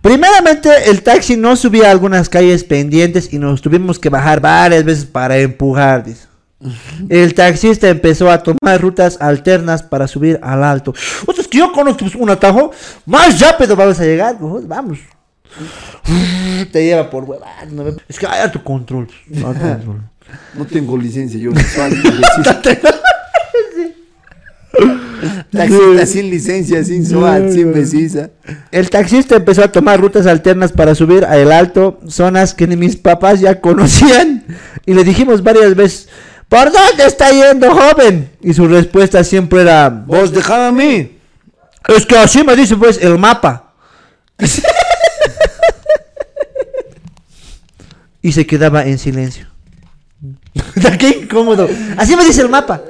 [0.00, 4.84] Primeramente, el taxi no subía a algunas calles pendientes y nos tuvimos que bajar varias
[4.84, 6.04] veces para empujar.
[6.04, 6.29] dice.
[7.08, 10.92] El taxista empezó a tomar rutas alternas para subir al alto.
[11.26, 12.70] O sea, es que yo conozco pues, un atajo
[13.06, 14.36] más rápido vamos a llegar.
[14.38, 14.98] Vamos.
[16.70, 17.72] Te lleva por huevadas.
[17.72, 17.84] ¿no?
[18.08, 19.08] Es que hay tu control.
[19.42, 20.02] control.
[20.54, 21.50] No tengo licencia, yo.
[25.50, 28.30] Taxista sin licencia, sin SOAT, sin precisa.
[28.70, 32.76] El taxista empezó a tomar rutas alternas para subir a el alto, zonas que ni
[32.76, 34.44] mis papás ya conocían.
[34.86, 36.08] Y le dijimos varias veces,
[36.50, 38.30] ¿por dónde está yendo, joven?
[38.42, 41.18] Y su respuesta siempre era, Vos dejame a mí.
[41.88, 43.72] es que así me dice pues el mapa.
[48.22, 49.46] y se quedaba en silencio.
[50.98, 51.68] ¡Qué incómodo!
[51.96, 52.82] Así me dice el mapa.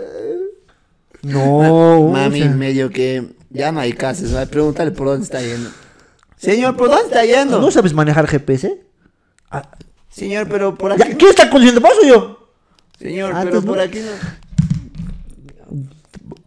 [1.23, 4.31] No, Mami, o sea, medio que ya no hay casas.
[4.31, 4.45] ¿no?
[4.47, 5.71] Pregúntale por dónde está yendo.
[6.37, 7.61] Señor, ¿por dónde está yendo?
[7.61, 8.81] ¿no sabes manejar GPS?
[9.51, 9.69] Ah,
[10.09, 11.03] Señor, pero por aquí.
[11.19, 12.40] ¿Quién está conduciendo vos o yo?
[13.01, 13.83] Señor, Ah, pero por no.
[13.83, 14.11] aquí no.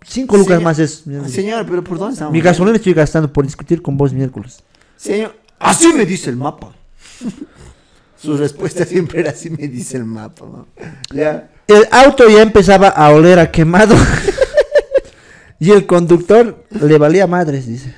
[0.05, 1.03] Cinco lucas Señor- más es.
[1.31, 2.33] Señor, pero ¿por dónde estamos?
[2.33, 4.61] Mi gasolina estoy gastando por discutir con vos miércoles.
[4.97, 6.71] Señor, así me dice el mapa.
[8.21, 10.45] Su respuesta siempre era así me dice el mapa.
[10.45, 10.67] ¿no?
[11.13, 11.49] Ya.
[11.67, 13.95] El auto ya empezaba a oler a quemado.
[15.59, 17.95] y el conductor le valía madres, dice.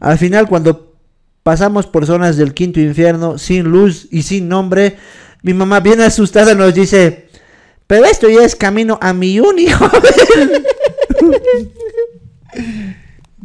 [0.00, 0.94] Al final, cuando
[1.42, 4.96] pasamos por zonas del quinto infierno, sin luz y sin nombre,
[5.42, 7.27] mi mamá bien asustada nos dice,
[7.88, 10.62] pero esto ya es camino a mi uni, joven".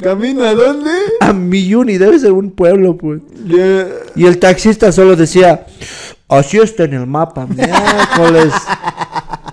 [0.01, 0.91] ¿Camino a dónde?
[1.19, 3.21] A mi uni, debe ser un pueblo, pues.
[3.45, 3.87] Ya.
[4.15, 5.65] Y el taxista solo decía,
[6.27, 8.53] así está en el mapa, miércoles.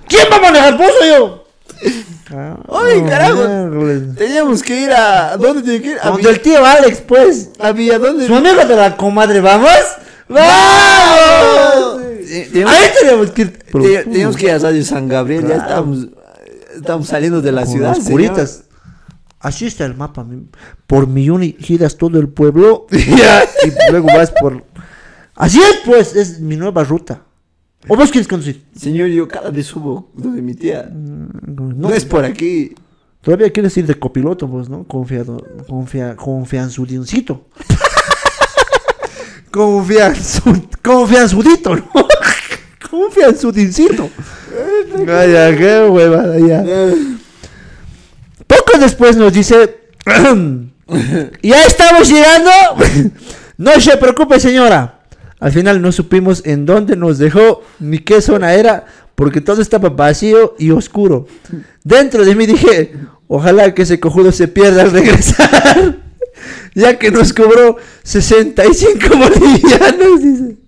[0.09, 1.45] ¿Quién va a manejar vos o yo?
[2.32, 3.36] Ah, Ay, carajo.
[3.47, 4.03] miércoles.
[4.16, 5.36] Teníamos que ir a.
[5.36, 5.99] ¿Dónde tiene que ir?
[6.03, 7.51] A, Donde el tío Alex, pues.
[7.59, 8.26] a Villa, ¿dónde?
[8.26, 9.70] Su amigo de la comadre, ¿vamos?
[10.28, 11.99] ¡Vamos!
[12.31, 13.51] Eh, Teníamos, Ahí teníamos que ir.
[13.59, 15.47] te- teníamos que ir a Radio San Gabriel.
[15.49, 16.07] Ya estábamos,
[16.76, 17.97] estábamos saliendo de la Con ciudad.
[19.41, 20.22] Así está el mapa.
[20.22, 20.47] mi-
[20.87, 22.87] Por Milluni giras todo el pueblo.
[22.93, 24.64] y luego vas por.
[25.35, 26.14] Así es, pues.
[26.14, 27.22] Es mi nueva ruta.
[27.89, 28.62] ¿O vos quieres conducir?
[28.76, 30.89] Señor, yo cada vez subo donde mi tía.
[30.93, 32.74] No, No es por aquí.
[33.22, 34.85] Todavía quieres ir de copiloto, pues, ¿no?
[34.85, 37.47] Confiado, confia, confianzudincito.
[39.51, 41.89] Confianzu, confianzudito, ¿no?
[42.91, 44.11] Confianzudincito.
[45.07, 46.64] Ay, ya, qué huevada, ya.
[48.47, 49.78] Poco después nos dice,
[51.43, 52.51] ya estamos llegando.
[53.59, 55.01] no se preocupe, señora.
[55.38, 58.84] Al final no supimos en dónde nos dejó ni qué zona era,
[59.14, 61.26] porque todo estaba vacío y oscuro.
[61.84, 62.93] Dentro de mí dije,
[63.28, 65.97] ojalá que ese cojudo se pierda al regresar,
[66.74, 70.59] ya que nos cobró 65 bolivianos, dice.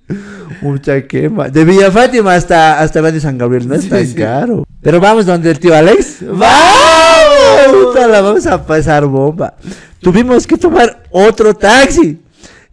[0.60, 1.48] Mucha quema.
[1.48, 4.64] De Villa Fátima hasta, hasta Radio San Gabriel, no es tan caro.
[4.80, 6.18] Pero vamos donde el tío Alex.
[6.22, 7.94] ¡Vamos!
[7.94, 9.54] La vamos a pasar bomba.
[10.00, 12.20] Tuvimos que tomar otro taxi.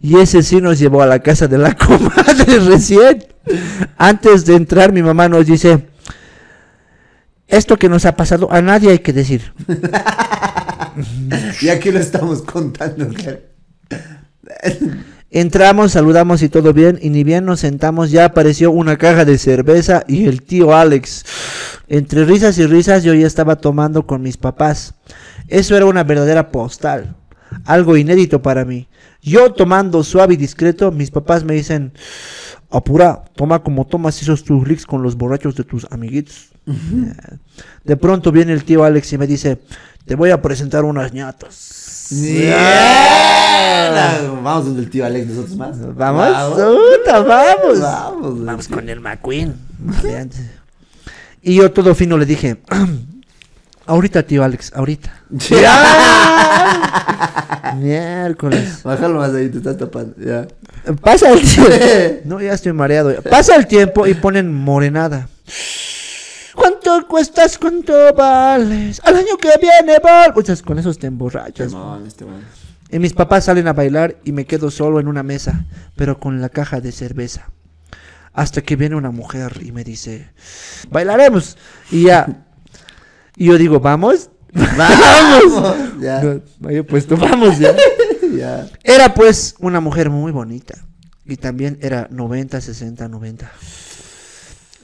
[0.02, 3.24] Y ese sí nos llevó a la casa de la comadre recién.
[3.96, 5.86] Antes de entrar, mi mamá nos dice:
[7.46, 9.52] Esto que nos ha pasado a nadie hay que decir.
[11.60, 13.08] y aquí lo estamos contando.
[15.32, 19.38] Entramos, saludamos y todo bien, y ni bien nos sentamos ya apareció una caja de
[19.38, 21.24] cerveza y el tío Alex.
[21.86, 24.94] Entre risas y risas yo ya estaba tomando con mis papás.
[25.46, 27.14] Eso era una verdadera postal,
[27.64, 28.88] algo inédito para mí.
[29.22, 31.92] Yo tomando suave y discreto, mis papás me dicen,
[32.68, 36.48] apura, toma como tomas esos tus licks con los borrachos de tus amiguitos.
[37.84, 39.60] De pronto viene el tío Alex y me dice,
[40.06, 41.89] te voy a presentar unas ñatas.
[44.42, 45.94] Vamos donde el tío Alex, nosotros más.
[45.94, 47.80] Vamos, puta, vamos.
[47.80, 49.54] Vamos, Vamos con el McQueen.
[51.42, 52.56] Y yo todo fino le dije,
[53.86, 55.22] ahorita tío Alex, ahorita.
[57.76, 58.82] Miércoles.
[58.82, 60.14] Bájalo más ahí, te estás tapando.
[60.18, 60.48] Ya.
[61.00, 61.70] Pasa el tiempo.
[62.24, 63.22] No, ya estoy mareado.
[63.22, 65.28] Pasa el tiempo y ponen morenada.
[66.90, 67.56] ¿Cuánto cuestas?
[67.56, 69.00] ¿Cuánto vales?
[69.04, 70.32] Al año que viene, val.
[70.34, 71.72] Muchas con esos te emborrachas.
[72.06, 72.44] Este man.
[72.90, 76.40] Y mis papás salen a bailar y me quedo solo en una mesa, pero con
[76.40, 77.50] la caja de cerveza.
[78.32, 80.30] Hasta que viene una mujer y me dice,
[80.90, 81.56] bailaremos.
[81.92, 82.44] Y ya.
[83.36, 84.30] Y yo digo, ¿vamos?
[84.52, 85.76] Vamos.
[86.00, 86.22] Ya.
[86.22, 87.72] No, me había puesto, vamos ya.
[88.36, 88.68] Ya.
[88.82, 90.74] Era pues una mujer muy bonita.
[91.24, 93.52] Y también era 90, 60, 90.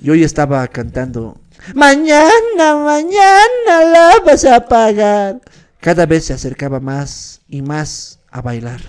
[0.01, 1.41] Yo ya estaba cantando.
[1.75, 5.41] Mañana, mañana la vas a pagar.
[5.81, 8.81] Cada vez se acercaba más y más a bailar.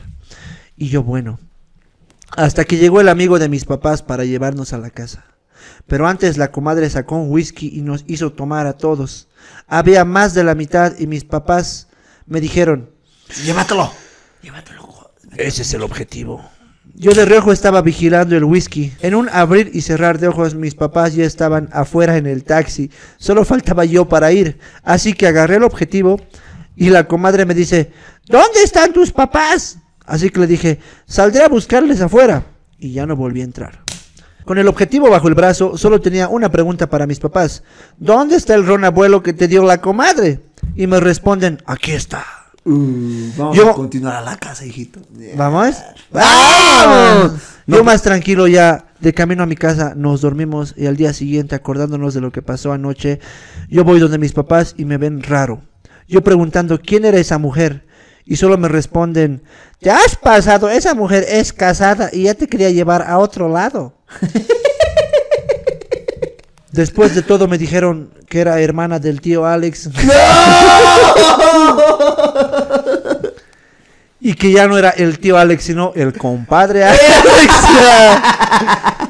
[0.76, 1.40] Y yo bueno.
[2.36, 5.26] Hasta que llegó el amigo de mis papás para llevarnos a la casa.
[5.88, 9.28] Pero antes la comadre sacó un whisky y nos hizo tomar a todos.
[9.68, 11.88] Había más de la mitad y mis papás
[12.26, 12.92] me dijeron,
[13.46, 13.92] Llévatelo.
[15.38, 16.44] ese es el objetivo.
[17.00, 18.92] Yo de reojo estaba vigilando el whisky.
[19.02, 22.90] En un abrir y cerrar de ojos mis papás ya estaban afuera en el taxi.
[23.18, 24.58] Solo faltaba yo para ir.
[24.82, 26.20] Así que agarré el objetivo
[26.76, 27.92] y la comadre me dice,
[28.26, 29.78] ¿dónde están tus papás?
[30.08, 32.44] Así que le dije, saldré a buscarles afuera.
[32.80, 33.84] Y ya no volví a entrar.
[34.44, 37.62] Con el objetivo bajo el brazo, solo tenía una pregunta para mis papás.
[38.00, 40.40] ¿Dónde está el ron abuelo que te dio la comadre?
[40.76, 42.37] Y me responden, aquí está.
[42.70, 45.00] Uh, vamos Yo- a continuar a la casa, hijito.
[45.38, 45.78] ¿Vamos?
[46.12, 47.32] ¡Vamos!
[47.66, 51.56] Yo más tranquilo ya, de camino a mi casa, nos dormimos y al día siguiente,
[51.56, 53.22] acordándonos de lo que pasó anoche,
[53.70, 55.62] yo voy donde mis papás y me ven raro.
[56.10, 57.86] Yo preguntando quién era esa mujer
[58.26, 59.44] y solo me responden,
[59.80, 60.70] ¿te has pasado?
[60.70, 63.94] Esa mujer es casada y ya te quería llevar a otro lado.
[66.72, 69.90] Después de todo me dijeron que era hermana del tío Alex.
[74.28, 77.00] Y que ya no era el tío Alex, sino el compadre Alex.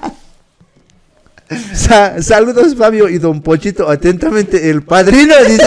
[1.74, 5.65] Sa- saludos Fabio y don Pochito, atentamente el padrino, dice.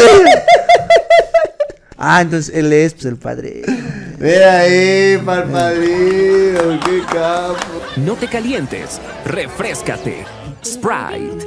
[1.98, 3.62] Ah, entonces él es pues, el padre.
[4.18, 7.56] Ve ahí, pa'l padrino, qué capo.
[7.96, 10.26] No te calientes, refrescate.
[10.64, 11.44] Sprite.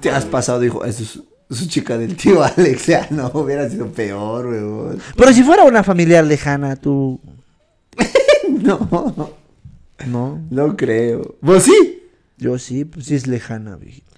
[0.00, 1.18] Te has pasado, dijo, eso es
[1.50, 2.86] su chica del tío Alex.
[2.86, 5.00] Ya no, hubiera sido peor, weón.
[5.16, 7.20] Pero si fuera una familiar lejana, tú.
[8.48, 9.30] No,
[10.06, 11.36] No, no creo.
[11.40, 12.02] ¿Vos sí?
[12.38, 14.12] yo sí, pues sí es lejana, viejito.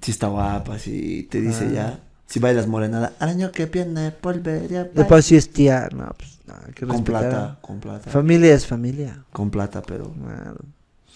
[0.00, 2.00] Sí está guapa, sí, te dice ya.
[2.26, 4.90] Si bailas morenada, al año que viene volveré a bailar.
[4.94, 7.20] Después sí es tía, no, pues no, hay que Con respetar.
[7.30, 8.10] plata, con plata.
[8.10, 9.24] Familia es familia.
[9.32, 10.12] Con plata, pero...
[10.12, 10.58] Claro.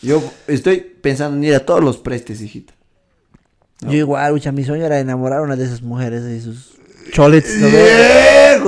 [0.02, 2.74] Yo estoy pensando en ir a todos los prestes, hijita.
[3.80, 6.76] Yo igual, ucha, mi sueño era enamorar a una de esas mujeres de esos
[7.12, 7.68] cholets, ¿no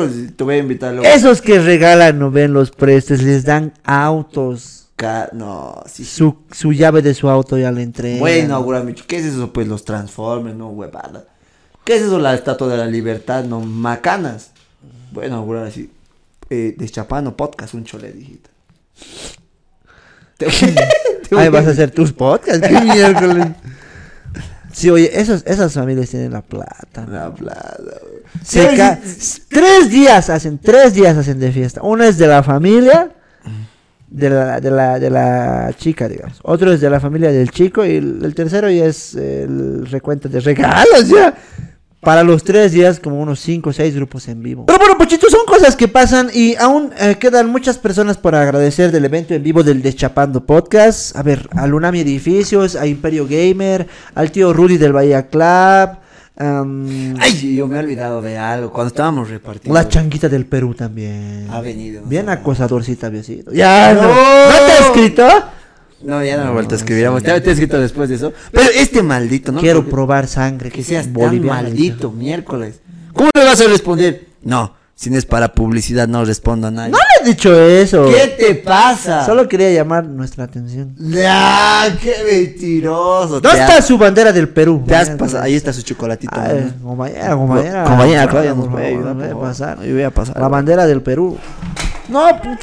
[0.09, 1.09] sí, Te voy a invitar luego.
[1.09, 4.89] Esos que regalan, no ven los prestes, les dan autos.
[4.97, 6.17] Ca- No, sí, sí.
[6.17, 8.27] Su, su llave de su auto ya le entregan.
[8.27, 8.95] A inaugurar mi...
[8.95, 9.53] ¿Qué es eso?
[9.53, 11.25] Pues los Transformers, no, huevada.
[11.85, 12.19] ¿Qué es eso?
[12.19, 14.51] La estatua de la libertad, no, macanas.
[15.21, 15.91] A inaugurar así.
[16.51, 16.77] Eh,
[17.37, 18.13] podcast, un chole,
[21.31, 22.67] voy Ahí vas a hacer tus podcasts.
[22.67, 23.47] ¿Qué miércoles?
[24.79, 27.05] Sí, oye, esos, esas familias tienen la plata.
[27.11, 28.23] La plata, güey.
[28.45, 29.43] Se Sí, ca- sí.
[29.49, 31.81] Tres días hacen, tres días hacen de fiesta.
[31.83, 33.11] Uno es de la familia
[34.11, 36.39] de la, de la, de la chica, digamos.
[36.43, 40.29] Otro es de la familia del chico y el, el tercero ya es el recuento
[40.29, 41.35] de regalos, ya.
[42.01, 44.67] Para los tres días, como unos cinco o seis grupos en vivo.
[44.67, 48.93] Pero bueno, Pochito, son cosas que pasan y aún eh, quedan muchas personas por agradecer
[48.93, 51.17] del evento en vivo del Deschapando Podcast.
[51.17, 55.99] A ver, a Lunami Edificios, a Imperio Gamer, al tío Rudy del Bahía Club.
[56.37, 58.71] am, Ay, yo me he olvidado de algo.
[58.73, 59.75] Cuando estábamos repartiendo.
[59.75, 61.49] la changuita del Perú también.
[61.51, 62.05] Ha venido.
[62.05, 63.53] Bien acosadorcita había sido.
[63.53, 64.03] Ya, no.
[64.03, 64.09] No.
[64.09, 65.27] ¿No te ha escrito?
[66.03, 67.07] No, ya no me vuelto a escribir.
[67.07, 68.33] Vamos, Te te he escrito después de eso.
[68.53, 69.61] Pero este maldito, ¿no?
[69.61, 70.71] Quiero probar sangre.
[70.71, 72.81] Que seas tan maldito, miércoles.
[73.13, 74.29] ¿Cómo me vas a responder?
[74.43, 76.91] No, Si no es para publicidad, no respondo a nadie.
[76.93, 78.07] No le he dicho eso.
[78.07, 79.25] ¿Qué te pasa?
[79.27, 80.97] Solo quería llamar nuestra atención.
[81.25, 83.41] ¡Ah, qué mentiroso!
[83.41, 84.83] ¿Dónde está su bandera del Perú?
[84.87, 85.45] Te has pasado.
[85.45, 86.37] Ahí está su chocolatito.
[86.83, 87.85] Compañera, compañera.
[87.85, 89.85] Compañera, Claudia, nos puede ayudar.
[89.85, 90.41] Yo voy a pasar.
[90.41, 91.37] La bandera del Perú.
[92.09, 92.59] No, puta.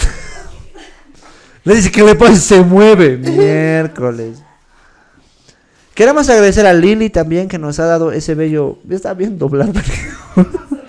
[1.65, 3.17] Le dice que le pasa, se mueve.
[3.17, 4.39] Miércoles.
[5.93, 8.79] Queremos agradecer a Lili también que nos ha dado ese bello.
[8.89, 9.73] Está bien doblado.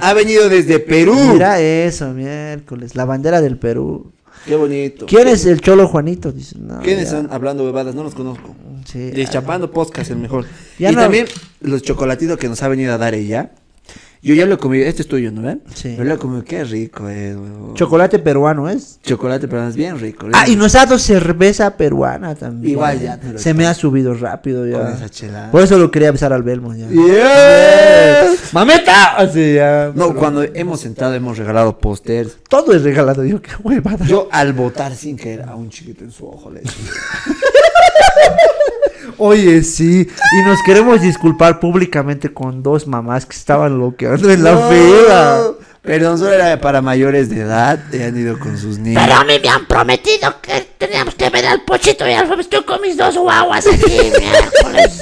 [0.00, 1.14] Ha venido desde Perú.
[1.32, 2.94] Mira eso, miércoles.
[2.96, 4.12] La bandera del Perú.
[4.44, 5.06] Qué bonito.
[5.06, 6.30] ¿Quién es el Cholo Juanito?
[6.32, 7.10] Dice, no, ¿Quiénes ya.
[7.18, 7.28] son?
[7.32, 8.54] Hablando bebadas, no los conozco.
[8.84, 10.44] Sí, Deschapando podcast, el mejor.
[10.78, 11.26] Ya y no- también
[11.60, 13.52] los chocolatitos que nos ha venido a dar ella.
[14.26, 14.84] Yo ya lo he comido.
[14.84, 15.62] Este es tuyo, ¿no ven?
[15.72, 15.94] Sí.
[15.96, 16.42] Yo lo he comido.
[16.42, 17.74] Qué rico huevón.
[17.74, 18.98] Chocolate peruano es.
[19.04, 20.26] Chocolate, pero es bien rico.
[20.32, 22.72] Ah, y nos ha dado cerveza peruana también.
[22.72, 24.80] Igual ya te lo Se me ha subido rápido ya.
[24.80, 25.52] Con esa chelada.
[25.52, 26.88] Por eso lo quería besar al Belmo ya.
[26.88, 28.34] Yeah.
[28.50, 29.16] ¡Mameta!
[29.16, 29.92] Así ya.
[29.94, 32.38] No, cuando hemos sentado hemos regalado pósters.
[32.48, 33.24] Todo es regalado.
[33.24, 34.06] Yo, qué huevada.
[34.06, 36.62] Yo al votar sin querer a un chiquito en su ojo le
[39.18, 40.06] Oye, sí.
[40.38, 44.68] Y nos queremos disculpar públicamente con dos mamás que estaban loqueando en la "No".
[44.68, 45.42] fila.
[45.82, 47.78] Perdón, solo era para mayores de edad.
[47.92, 49.00] Y han ido con sus niños.
[49.04, 52.64] Pero a mí me han prometido que teníamos que ver al pochito y al estoy
[52.64, 55.00] con mis dos guaguas aquí, miércoles.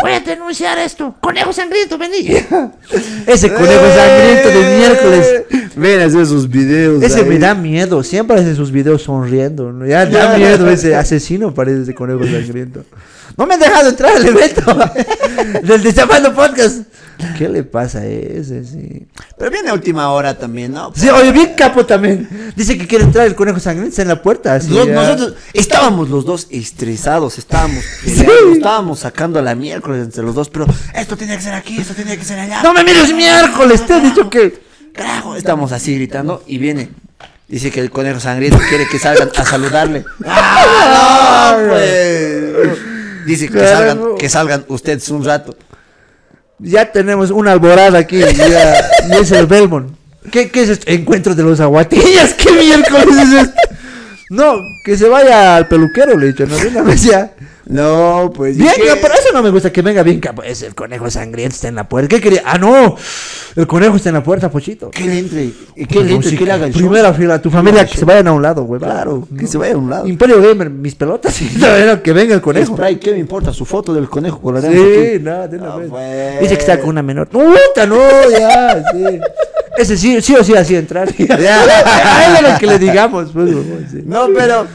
[0.00, 1.16] Voy a denunciar esto.
[1.20, 2.18] Conejo sangriento, vení.
[3.26, 5.42] Ese conejo sangriento de miércoles.
[5.74, 7.02] Ven a hacer sus videos.
[7.02, 7.24] Ese ahí.
[7.26, 8.02] me da miedo.
[8.04, 9.72] Siempre hace sus videos sonriendo.
[9.72, 9.86] ¿no?
[9.86, 12.84] Ya da miedo ese asesino, parece ese conejo sangriento.
[13.36, 14.62] No me han dejado entrar al evento
[15.62, 16.82] del Destapando Podcast.
[17.36, 18.64] ¿Qué le pasa a ese?
[18.64, 19.06] Sí.
[19.38, 20.92] Pero viene a última hora también, ¿no?
[20.94, 22.52] Sí, oye, bien capo también.
[22.54, 24.54] Dice que quiere entrar el conejo sangriento en la puerta.
[24.54, 30.48] así nosotros estábamos los dos estresados, estábamos peleando, estábamos sacando la miércoles entre los dos,
[30.50, 32.62] pero esto tenía que ser aquí, esto tenía que ser allá.
[32.62, 34.66] No me mires miércoles, te he dicho que.
[34.92, 36.90] Carajo, estamos así gritando y viene.
[37.48, 40.04] Dice que el conejo sangriento quiere que salgan a saludarle.
[40.26, 42.55] ¡Ah, no, pues!
[43.26, 45.56] Dice que salgan, que salgan ustedes un rato.
[46.58, 48.20] Ya tenemos una alborada aquí.
[48.20, 49.94] Ya, y es el Belmont.
[50.30, 50.90] ¿Qué, ¿Qué es esto?
[50.90, 52.34] Encuentro de los aguatillas.
[52.34, 53.60] ¿Qué miércoles es esto?
[54.30, 54.54] No,
[54.84, 56.46] que se vaya al peluquero, le he dicho.
[56.46, 57.32] No, una vez ya.
[57.68, 58.56] No, pues.
[58.56, 60.20] ¿y Bien, pero eso no me gusta que venga bien.
[60.44, 62.08] Es el conejo sangriento está en la puerta.
[62.08, 62.42] ¿Qué quería?
[62.44, 62.94] Ah, no.
[63.56, 64.90] El conejo está en la puerta, Pochito.
[64.90, 65.50] Que le entre.
[65.88, 66.80] Que le entre, Sí, que le haga el show.
[66.80, 68.80] Primera fila, tu familia que se vayan a un lado, güey.
[68.80, 70.06] Claro, que se vaya a un lado.
[70.06, 71.40] Imperio Gamer, mis pelotas.
[71.42, 72.74] y no, que venga el conejo.
[72.74, 73.52] Spray, ¿qué me importa?
[73.52, 75.90] Su foto del conejo con la Sí, no, de una Ah, vez.
[75.90, 76.40] pues.
[76.42, 77.26] Dice que está con una menor.
[77.28, 77.98] ¡Puta, no!
[78.30, 79.18] Ya, sí.
[79.76, 81.08] Ese sí, sí o sí así entrar.
[81.30, 83.50] a él es lo que le digamos, pues,
[83.90, 84.02] sí.
[84.04, 84.66] No, pero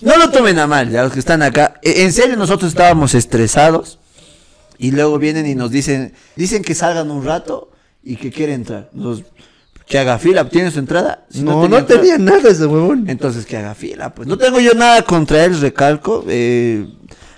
[0.00, 1.74] no lo tomen a mal, ya los que están acá.
[1.82, 3.98] E- En serio, nosotros estábamos estresados
[4.78, 7.70] y luego vienen y nos dicen, dicen que salgan un rato
[8.02, 8.90] y que quiere entrar.
[8.92, 9.22] Nos-
[9.86, 11.24] que haga fila, ¿tiene su entrada?
[11.30, 13.08] Si No, no entrada- tenía nada ese huevón.
[13.08, 14.28] Entonces que haga fila, pues.
[14.28, 16.24] No tengo yo nada contra él, recalco.
[16.28, 16.86] eh,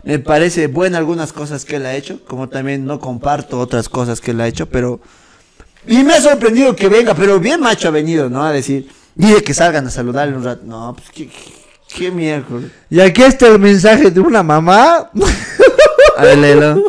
[0.03, 4.21] me parece buena algunas cosas que él ha hecho, como también no comparto otras cosas
[4.21, 5.01] que él ha hecho, pero...
[5.87, 8.43] Y me ha sorprendido que venga, pero bien macho ha venido, ¿no?
[8.43, 10.63] A decir, dile que salgan a saludarle un rato.
[10.65, 11.31] No, pues qué,
[11.95, 12.71] qué, miércoles.
[12.89, 15.11] Y aquí está el mensaje de una mamá.
[16.17, 16.83] A ver, léelo.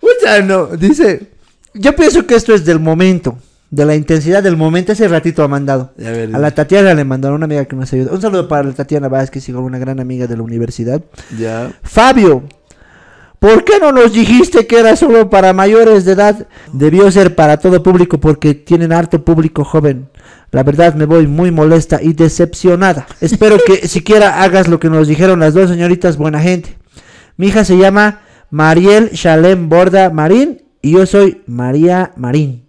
[0.00, 0.66] Puta, no.
[0.66, 1.28] Dice,
[1.74, 3.38] yo pienso que esto es del momento.
[3.70, 4.92] De la intensidad del momento.
[4.92, 5.92] Ese ratito ha mandado.
[5.98, 8.12] A ver, A la Tatiana le mandaron una amiga que nos ayuda.
[8.12, 11.02] Un saludo para la Tatiana Vázquez, igual una gran amiga de la universidad.
[11.38, 11.72] Ya.
[11.82, 12.44] Fabio,
[13.40, 16.46] ¿por qué no nos dijiste que era solo para mayores de edad?
[16.72, 20.08] Debió ser para todo público porque tienen harto público joven.
[20.52, 23.06] La verdad me voy muy molesta y decepcionada.
[23.20, 26.76] Espero que siquiera hagas lo que nos dijeron las dos señoritas buena gente.
[27.36, 28.20] Mi hija se llama
[28.50, 32.64] Mariel Shalem Borda Marín y yo soy María Marín.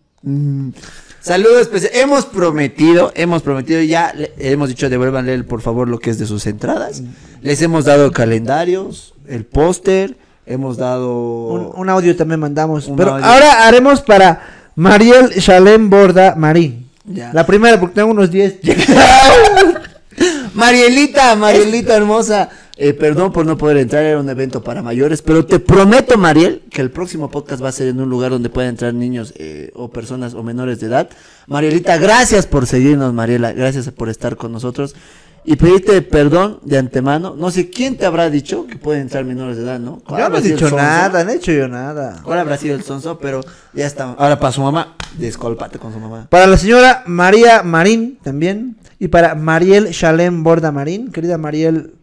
[1.19, 1.99] Saludos especiales.
[2.01, 6.25] Hemos prometido, hemos prometido ya, le- hemos dicho devuélvanle por favor lo que es de
[6.25, 7.03] sus entradas.
[7.41, 11.47] Les hemos dado calendarios, el póster, hemos dado...
[11.47, 12.89] Un, un audio también mandamos.
[12.95, 13.25] Pero audio.
[13.25, 14.41] ahora haremos para
[14.75, 16.89] Mariel Shalem Borda Marín.
[17.05, 17.31] Ya.
[17.33, 18.59] La primera porque tengo unos 10.
[20.53, 22.49] Marielita, Marielita hermosa.
[22.77, 26.63] eh, perdón por no poder entrar, era un evento para mayores, pero te prometo, Mariel,
[26.69, 29.71] que el próximo podcast va a ser en un lugar donde puedan entrar niños eh,
[29.75, 31.09] o personas o menores de edad.
[31.47, 34.95] Marielita, gracias por seguirnos, Mariela, gracias por estar con nosotros.
[35.43, 37.35] Y pedirte perdón de antemano.
[37.35, 39.99] No sé quién te habrá dicho que pueden entrar menores de edad, ¿no?
[40.05, 42.21] ¿Cuál Yo no he dicho nada, no he hecho yo nada.
[42.23, 43.17] ¿Cuál habrá sido el sonso?
[43.17, 43.41] Pero
[43.73, 44.11] ya está.
[44.11, 46.27] Ahora para su mamá, discúlpate con su mamá.
[46.29, 48.77] Para la señora María Marín también.
[48.99, 51.11] Y para Mariel Shalem Borda Marín.
[51.11, 51.95] Querida Mariel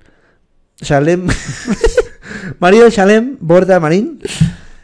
[0.81, 1.29] Shalem.
[2.59, 4.21] Mariel Shalem Borda Marín.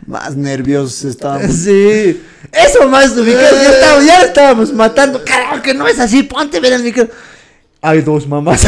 [0.06, 1.50] Más nerviosos estábamos.
[1.54, 2.22] Sí.
[2.52, 3.16] Eso más.
[3.16, 5.24] Ya estábamos, ya estábamos matando.
[5.24, 6.22] Carajo, que no es así.
[6.22, 7.08] Ponte ver el micro.
[7.86, 8.66] Hay dos mamás.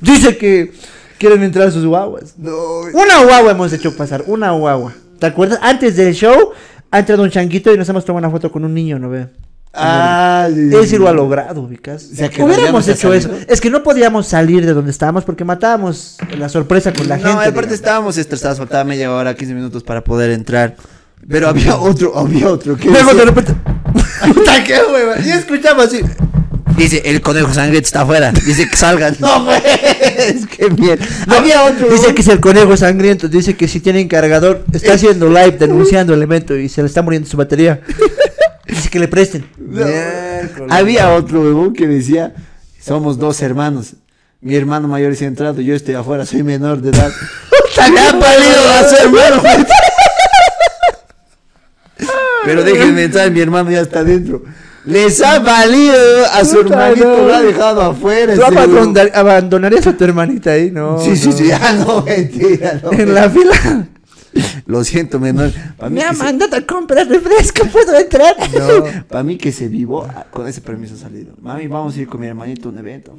[0.00, 0.72] Dice que
[1.18, 2.34] quieren entrar a sus guaguas.
[2.38, 2.56] No,
[2.94, 4.24] Una guagua hemos hecho pasar.
[4.26, 4.94] Una guagua.
[5.18, 5.58] ¿Te acuerdas?
[5.62, 6.52] Antes del show
[6.90, 9.28] ha entrado un changuito y nos hemos tomado una foto con un niño, ¿no ve?
[9.74, 12.02] Ah, sí, Es lo ha logrado, ubicas.
[12.02, 13.30] sea, que Hubiéramos hecho eso.
[13.46, 17.22] Es que no podíamos salir de donde estábamos porque matábamos la sorpresa con la no,
[17.24, 17.36] gente.
[17.40, 17.72] aparte digamos.
[17.74, 20.74] estábamos estresados, faltaba media hora, 15 minutos para poder entrar.
[21.28, 23.54] Pero había otro, había otro que Luego de repente.
[24.34, 24.80] Puta, qué
[25.32, 26.00] escuchamos así.
[26.76, 28.32] dice, el conejo sangriento está afuera.
[28.32, 29.16] Dice que salgan.
[29.18, 31.04] No, pues, qué mierda.
[31.28, 31.88] había otro.
[31.88, 33.28] Dice que es el conejo sangriento.
[33.28, 37.02] Dice que si tiene cargador, está haciendo live denunciando el evento y se le está
[37.02, 37.80] muriendo su batería.
[38.66, 39.46] Dice que le presten.
[39.58, 40.70] Miércoles.
[40.70, 42.34] Había otro huevón que decía,
[42.80, 43.94] somos dos hermanos.
[44.40, 47.12] Mi hermano mayor es entrado, yo estoy afuera, soy menor de edad.
[47.92, 49.42] Le ha valido a su hermano.
[52.44, 54.42] Pero déjenme entrar, mi hermano ya está dentro.
[54.86, 55.94] Les ha valido
[56.32, 57.26] a su Puta, hermanito, no.
[57.28, 58.34] lo ha dejado afuera.
[58.34, 58.56] ¿Tú huevón.
[58.58, 60.70] abandonar- abandonarías a tu hermanita ahí?
[60.70, 60.98] No.
[61.00, 61.32] Sí, sí, no.
[61.36, 62.92] sí, ah, no, mentira, no.
[62.92, 63.86] En la fila.
[64.66, 65.50] Lo siento, menor.
[65.76, 68.36] Para mí, Me ha se- mandado a comprar refresco, ¿puedo entrar?
[68.58, 71.34] No, para mí que se vivó ah, con ese permiso salido.
[71.42, 73.12] Mami, vamos a ir con mi hermanito a un evento.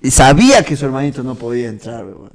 [0.00, 2.30] Y sabía que su hermanito no podía entrar, weón.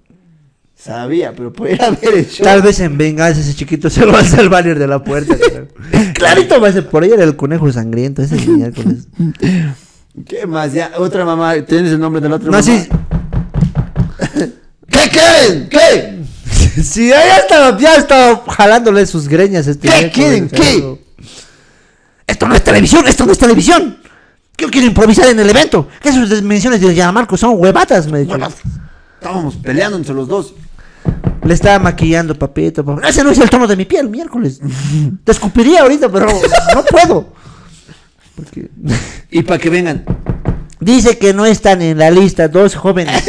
[0.83, 1.79] Sabía, pero ver
[2.11, 2.43] el show.
[2.43, 5.37] Tal vez en venganza ese chiquito se lo va a salvar de la puerta.
[5.37, 5.67] claro.
[6.13, 9.07] Clarito va a ser por ahí era el conejo sangriento ese miércoles.
[10.25, 10.73] ¿Qué más?
[10.73, 12.63] Ya, otra mamá, ¿tienes el nombre del otro No, mamá?
[12.63, 12.87] sí.
[14.89, 15.69] ¿Qué quieren?
[15.69, 16.21] ¿Qué?
[16.83, 20.49] Sí, ya estaba, ya estaba jalándole sus greñas este ¿Qué quieren?
[20.49, 20.99] ¿Qué?
[22.25, 23.97] Esto no es televisión, esto no es televisión.
[24.57, 25.89] Yo quiero improvisar en el evento.
[26.01, 28.37] Esas dimensiones de Marco son huevatas, me dijo.
[29.19, 30.53] Estábamos peleando entre los dos.
[31.43, 32.83] Le estaba maquillando, papito.
[32.85, 33.07] papito.
[33.07, 34.59] Ese no es el tono de mi piel, miércoles.
[35.23, 37.33] Te escupiría ahorita, pero no puedo.
[38.35, 38.69] Porque-
[39.31, 40.03] Y para que vengan.
[40.79, 43.23] Dice que no están en la lista dos jóvenes.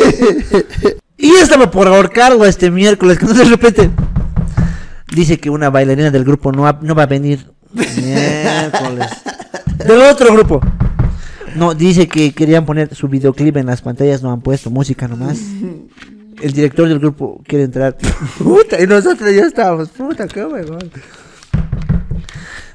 [1.18, 3.90] y estaba por ahorcarlo este miércoles, cuando de repente
[5.14, 7.50] dice que una bailarina del grupo no, ha- no va a venir.
[7.74, 9.06] Miércoles.
[9.86, 10.60] Del otro grupo.
[11.54, 15.38] No, dice que querían poner su videoclip en las pantallas, no han puesto música nomás.
[16.42, 17.96] El director del grupo quiere entrar.
[18.38, 19.90] Puta, y nosotros ya estábamos.
[19.90, 20.90] Puta, qué huevón.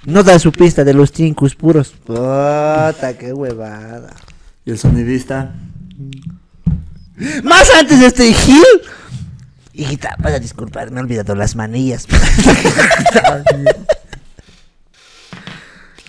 [0.06, 1.90] No da su pista de los tincus puros.
[2.06, 4.16] Puta, qué huevada.
[4.64, 5.54] Y el sonidista.
[7.44, 8.64] Más antes de este Gil.
[9.74, 12.08] Hijita, vas a disculpar, me he olvidado las manillas.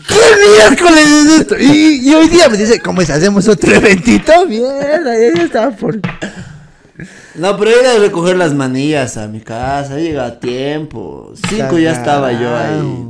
[0.09, 0.21] ¿Qué
[0.57, 1.57] miércoles es esto?
[1.59, 3.11] Y, y hoy día me dice, ¿cómo es?
[3.11, 4.47] ¿Hacemos otro eventito?
[4.47, 6.01] Mierda, ya estaba por...
[7.35, 9.97] No, pero era de recoger las manillas a mi casa.
[9.97, 11.33] Llega a tiempo.
[11.49, 13.05] Cinco ya estaba yo ahí.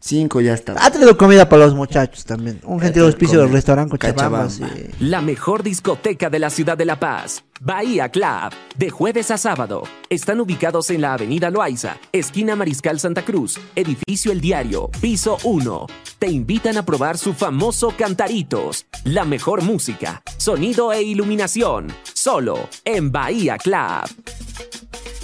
[0.00, 0.84] Cinco ya estaba.
[0.84, 2.60] Ha traído comida para los muchachos también.
[2.62, 4.44] Un gentil auspicio del restaurante Cochabamba.
[4.44, 4.50] Cochabamba.
[4.76, 4.86] sí.
[5.00, 9.82] La mejor discoteca de la ciudad de La Paz, Bahía Club, de jueves a sábado.
[10.08, 15.86] Están ubicados en la avenida Loaiza, esquina Mariscal Santa Cruz, edificio El Diario, piso 1.
[16.20, 21.88] Te invitan a probar su famoso Cantaritos, la mejor música, sonido e iluminación,
[22.26, 24.25] solo en Bahía Club.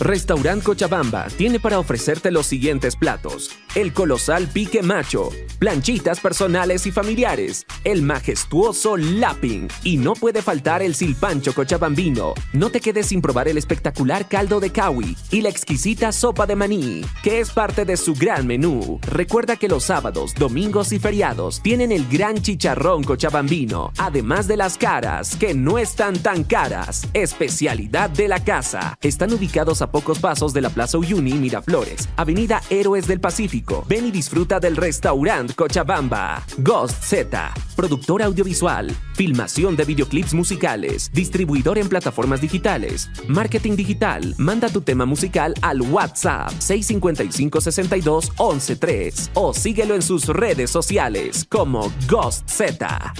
[0.00, 6.92] Restaurant Cochabamba tiene para ofrecerte los siguientes platos: el colosal pique macho, planchitas personales y
[6.92, 12.34] familiares, el majestuoso lapping y no puede faltar el silpancho cochabambino.
[12.52, 16.56] No te quedes sin probar el espectacular caldo de cawi y la exquisita sopa de
[16.56, 18.98] maní, que es parte de su gran menú.
[19.02, 24.76] Recuerda que los sábados, domingos y feriados tienen el gran chicharrón cochabambino, además de las
[24.76, 27.06] caras, que no están tan caras.
[27.14, 28.98] Especialidad de la casa.
[29.02, 33.84] Están ubicados a pocos pasos de la Plaza Uyuni Miraflores, Avenida Héroes del Pacífico.
[33.88, 36.42] Ven y disfruta del restaurante Cochabamba.
[36.58, 44.34] Ghost Z, productor audiovisual, filmación de videoclips musicales, distribuidor en plataformas digitales, marketing digital.
[44.38, 51.46] Manda tu tema musical al WhatsApp 655 62 113 o síguelo en sus redes sociales
[51.48, 53.12] como Ghost Z.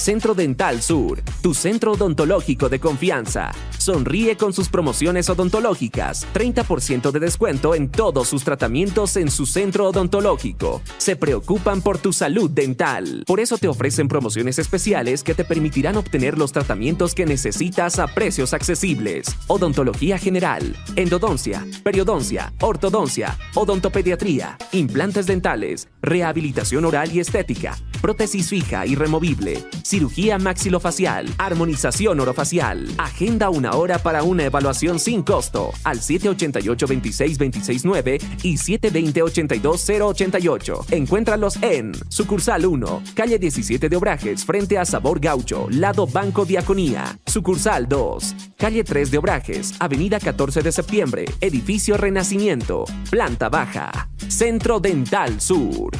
[0.00, 3.52] Centro Dental Sur, tu centro odontológico de confianza.
[3.76, 6.26] Sonríe con sus promociones odontológicas.
[6.32, 10.80] 30% de descuento en todos sus tratamientos en su centro odontológico.
[10.96, 13.24] Se preocupan por tu salud dental.
[13.26, 18.06] Por eso te ofrecen promociones especiales que te permitirán obtener los tratamientos que necesitas a
[18.06, 19.26] precios accesibles.
[19.48, 28.94] Odontología general, endodoncia, periodoncia, ortodoncia, odontopediatría, implantes dentales, rehabilitación oral y estética, prótesis fija y
[28.94, 32.88] removible, cirugía maxilofacial, armonización orofacial.
[32.96, 40.92] Agenda una hora para una evaluación sin costo al 788-26-269 y 720-82-088.
[40.92, 47.18] Encuéntralos en Sucursal 1, calle 17 de Obrajes, frente a Sabor Gaucho, lado Banco Diaconía.
[47.26, 54.08] Sucursal 2, calle 3 de Obrajes, avenida 14 de septiembre, edificio Renacimiento, planta baja.
[54.28, 55.90] Centro Dental Sur.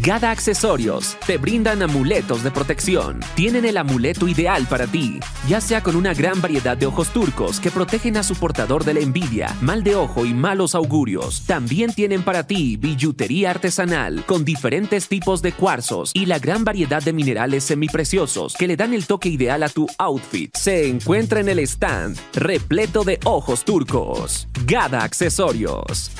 [0.00, 3.20] Gada Accesorios te brindan amuletos de protección.
[3.34, 5.18] Tienen el amuleto ideal para ti,
[5.48, 8.94] ya sea con una gran variedad de ojos turcos que protegen a su portador de
[8.94, 11.42] la envidia, mal de ojo y malos augurios.
[11.46, 17.02] También tienen para ti billutería artesanal con diferentes tipos de cuarzos y la gran variedad
[17.02, 20.54] de minerales semipreciosos que le dan el toque ideal a tu outfit.
[20.56, 24.46] Se encuentra en el stand repleto de ojos turcos.
[24.64, 26.12] Gada Accesorios.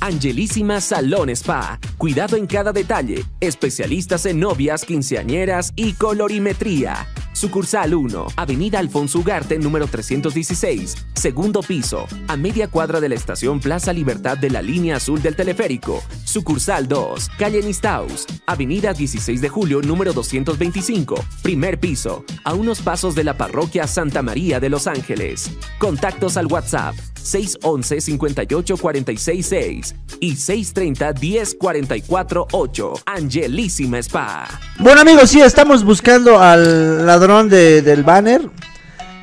[0.00, 1.78] Angelísima Salón Spa.
[1.98, 3.24] Cuidado en cada detalle.
[3.40, 7.06] Especialistas en novias, quinceañeras y colorimetría.
[7.36, 13.60] Sucursal 1, Avenida Alfonso Ugarte, número 316, segundo piso, a media cuadra de la estación
[13.60, 16.02] Plaza Libertad de la línea azul del teleférico.
[16.24, 23.14] Sucursal 2, Calle Nistaus, Avenida 16 de Julio, número 225, primer piso, a unos pasos
[23.14, 25.50] de la parroquia Santa María de Los Ángeles.
[25.78, 32.92] Contactos al WhatsApp 611 58 46 6 y 630 10 44 8.
[33.04, 34.48] Angelísima Spa.
[34.78, 38.42] Bueno amigos, sí, estamos buscando al ladrón de- del banner.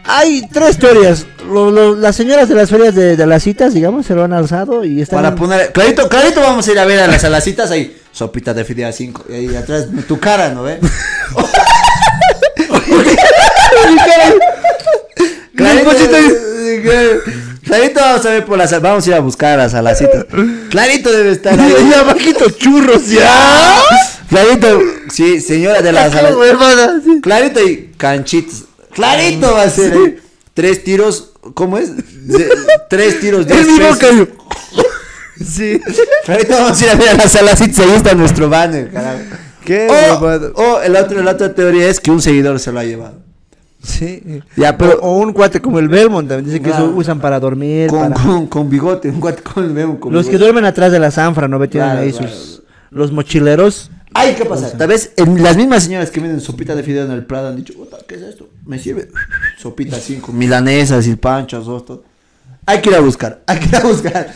[0.05, 1.25] Hay tres teorías.
[1.47, 4.33] Lo- lo- las señoras de las ferias de, de las citas, digamos, se lo han
[4.33, 5.21] alzado y están...
[5.21, 5.71] Para poner.
[5.71, 7.97] Clarito, clarito vamos a ir a ver a las alacitas ahí.
[8.11, 9.25] Sopita de fidea 5.
[9.29, 10.79] Y ahí atrás tu cara, ¿no ve?
[15.55, 15.91] Clarito,
[17.65, 20.25] Clarito vamos a ver por las vamos a ir a buscar a las alacitas.
[20.69, 21.73] Clarito debe estar ahí.
[21.89, 23.81] Y abajito churros ya.
[24.33, 24.79] Clarito,
[25.11, 27.21] sí, señora de hermana, sí.
[27.21, 28.65] Clarito y canchitos.
[28.93, 29.93] Clarito va a ser.
[29.95, 30.19] ¿eh?
[30.53, 31.95] Tres tiros, ¿cómo es?
[32.27, 32.49] De-
[32.89, 33.55] tres tiros, yo-
[35.45, 35.79] Sí.
[36.27, 39.19] Ahorita vamos a ir a ver a las alacitas, ahí está nuestro banner, carajo.
[39.65, 42.83] Qué O, o el otro, la otra teoría es que un seguidor se lo ha
[42.83, 43.19] llevado.
[43.81, 44.41] Sí.
[44.55, 47.89] Ya, Pero, o un cuate como el Belmont también dice que eso usan para dormir.
[47.89, 50.99] con, para- con, con bigote, un guate con, veo con Los que duermen atrás de
[50.99, 51.59] la zanfra, ¿no?
[51.59, 51.67] ve?
[51.67, 52.29] Tienen Claro, ahí claro.
[52.29, 52.61] sus...
[52.91, 53.89] Los mochileros.
[54.13, 54.77] Ay, ¿qué pasa?
[54.77, 57.55] Tal vez en las mismas señoras que venden sopita de fideo en el Prado han
[57.55, 58.49] dicho, "Puta, ¿qué es esto?
[58.65, 59.09] Me sirve
[59.57, 62.03] sopita 5, milanesas y panchos, dos, todo.
[62.65, 64.33] Hay que ir a buscar, hay que ir a buscar.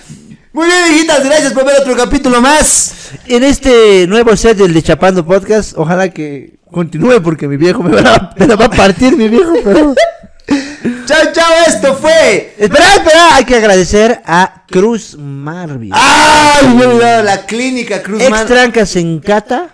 [0.51, 3.11] Muy bien, hijitas, gracias por ver otro capítulo más.
[3.27, 8.01] En este nuevo set del de Chapando Podcast, ojalá que continúe porque mi viejo me
[8.01, 9.93] va a, me la va a partir, mi viejo, pero...
[11.07, 12.53] Chao, chao, esto fue.
[12.57, 15.91] Espera, espera, hay que agradecer a Cruz Marvin.
[15.93, 16.67] ¡Ay!
[17.23, 18.33] La clínica Cruzman.
[18.33, 19.69] Extrancas en Cata.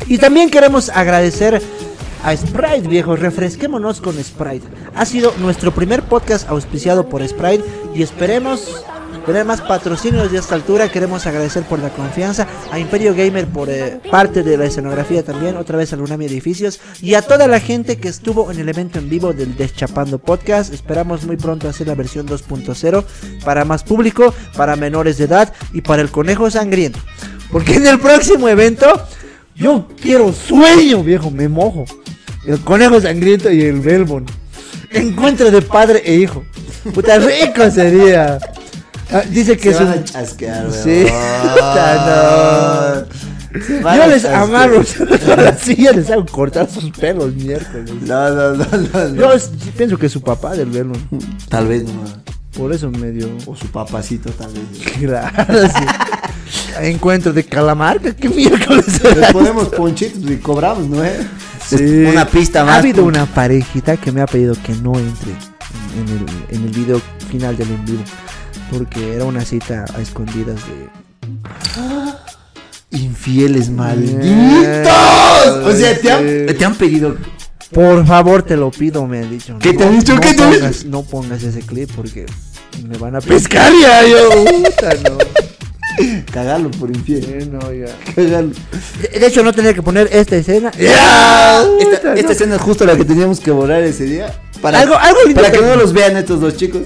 [0.08, 1.62] Y también queremos agradecer
[2.24, 3.20] a Sprite, viejos.
[3.20, 4.68] Refresquémonos con Sprite.
[4.96, 7.64] Ha sido nuestro primer podcast auspiciado por Sprite
[7.94, 8.84] y esperemos
[9.28, 10.90] tener más patrocinios de esta altura.
[10.90, 15.58] Queremos agradecer por la confianza a Imperio Gamer por eh, parte de la escenografía también,
[15.58, 19.00] otra vez a Lunami Edificios y a toda la gente que estuvo en el evento
[19.00, 20.74] en vivo del Deschapando Podcast.
[20.74, 23.04] Esperamos muy pronto hacer la versión 2.0
[23.44, 27.00] para más público, para menores de edad y para el conejo sangriento.
[27.52, 28.88] Porque en el próximo evento
[29.56, 31.84] yo quiero sueño, viejo, me mojo.
[32.46, 34.32] El conejo sangriento y el Belmont.
[34.90, 36.46] Encuentro de padre e hijo.
[36.94, 38.40] Puta rico sería.
[39.12, 39.94] Ah, dice que Se es van un...
[40.00, 41.06] a chasquear, Sí.
[42.06, 43.96] no.
[43.96, 47.90] Yo les amarro a la silla, les hago cortar sus pelos miércoles.
[48.02, 49.16] No, no, no, no.
[49.16, 49.30] Yo
[49.78, 50.94] pienso que su papá del verlo.
[51.50, 52.04] Tal vez no.
[52.56, 53.30] Por eso medio.
[53.46, 54.64] O su papacito, tal vez.
[55.00, 55.86] Claro, sí.
[56.82, 58.86] Encuentro de Calamarca, ¿qué miércoles
[59.16, 61.26] Les ponemos ponchitos y cobramos, ¿no es?
[61.68, 62.06] Sí.
[62.06, 62.76] Una pista más.
[62.76, 66.72] Ha habido una parejita que me ha pedido que no entre en el, en el
[66.72, 68.04] video final del en vivo.
[68.72, 70.90] Porque era una cita a escondidas de.
[72.92, 74.88] Infieles malditos.
[75.66, 77.16] O sea, te han, te han pedido.
[77.72, 79.58] Por favor, te lo pido, me han dicho.
[79.60, 80.16] ¿Qué te han dicho?
[80.16, 82.26] No ¿Qué te pongas, no pongas ese clip porque
[82.88, 84.08] me van a pescar ya.
[84.08, 85.18] Yo, puta, no.
[86.32, 87.24] Cagarlo por infiel.
[87.42, 87.88] Sí, no, ya.
[88.16, 88.52] Cagarlo.
[89.02, 90.72] De, de hecho, no tenía que poner esta escena.
[90.72, 92.32] Puta, Esta, no.
[92.32, 94.34] escena es justo la que teníamos que borrar ese día.
[94.62, 96.84] Para, Algo- algo para que- no los vean estos dos chicos.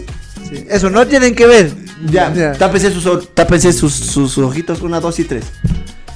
[0.69, 1.71] Eso no tienen que ver.
[2.09, 5.45] Ya, tápense sus, tápense sus, sus ojitos, una, dos y tres.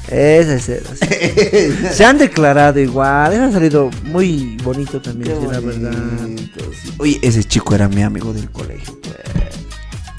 [0.08, 0.90] Esa escena.
[1.00, 1.76] sí.
[1.94, 3.34] Se han declarado igual.
[3.34, 5.94] Eso ha salido muy bonito también, sí, la verdad.
[6.98, 8.98] Oye, ese chico era mi amigo del colegio.
[9.02, 9.16] pues.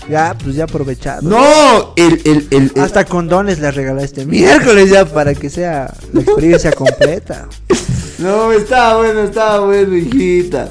[0.09, 1.23] Ya, pues ya aprovechado.
[1.29, 5.93] No, el, el, el, el- Hasta condones le regalé este miércoles ya para que sea
[6.13, 7.49] la experiencia completa.
[8.19, 10.71] No, estaba bueno, estaba bueno, hijita.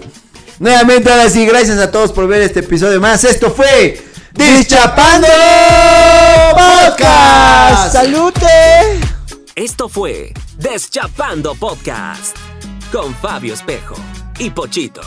[0.59, 3.23] Nuevamente, ahora sí, gracias a todos por ver este episodio más.
[3.23, 4.01] Esto fue
[4.31, 5.27] Dischapando
[6.53, 7.93] Podcast.
[7.93, 8.99] ¡Salute!
[9.55, 12.35] Esto fue Deschapando Podcast
[12.91, 13.95] con Fabio Espejo
[14.39, 15.01] y Pochito.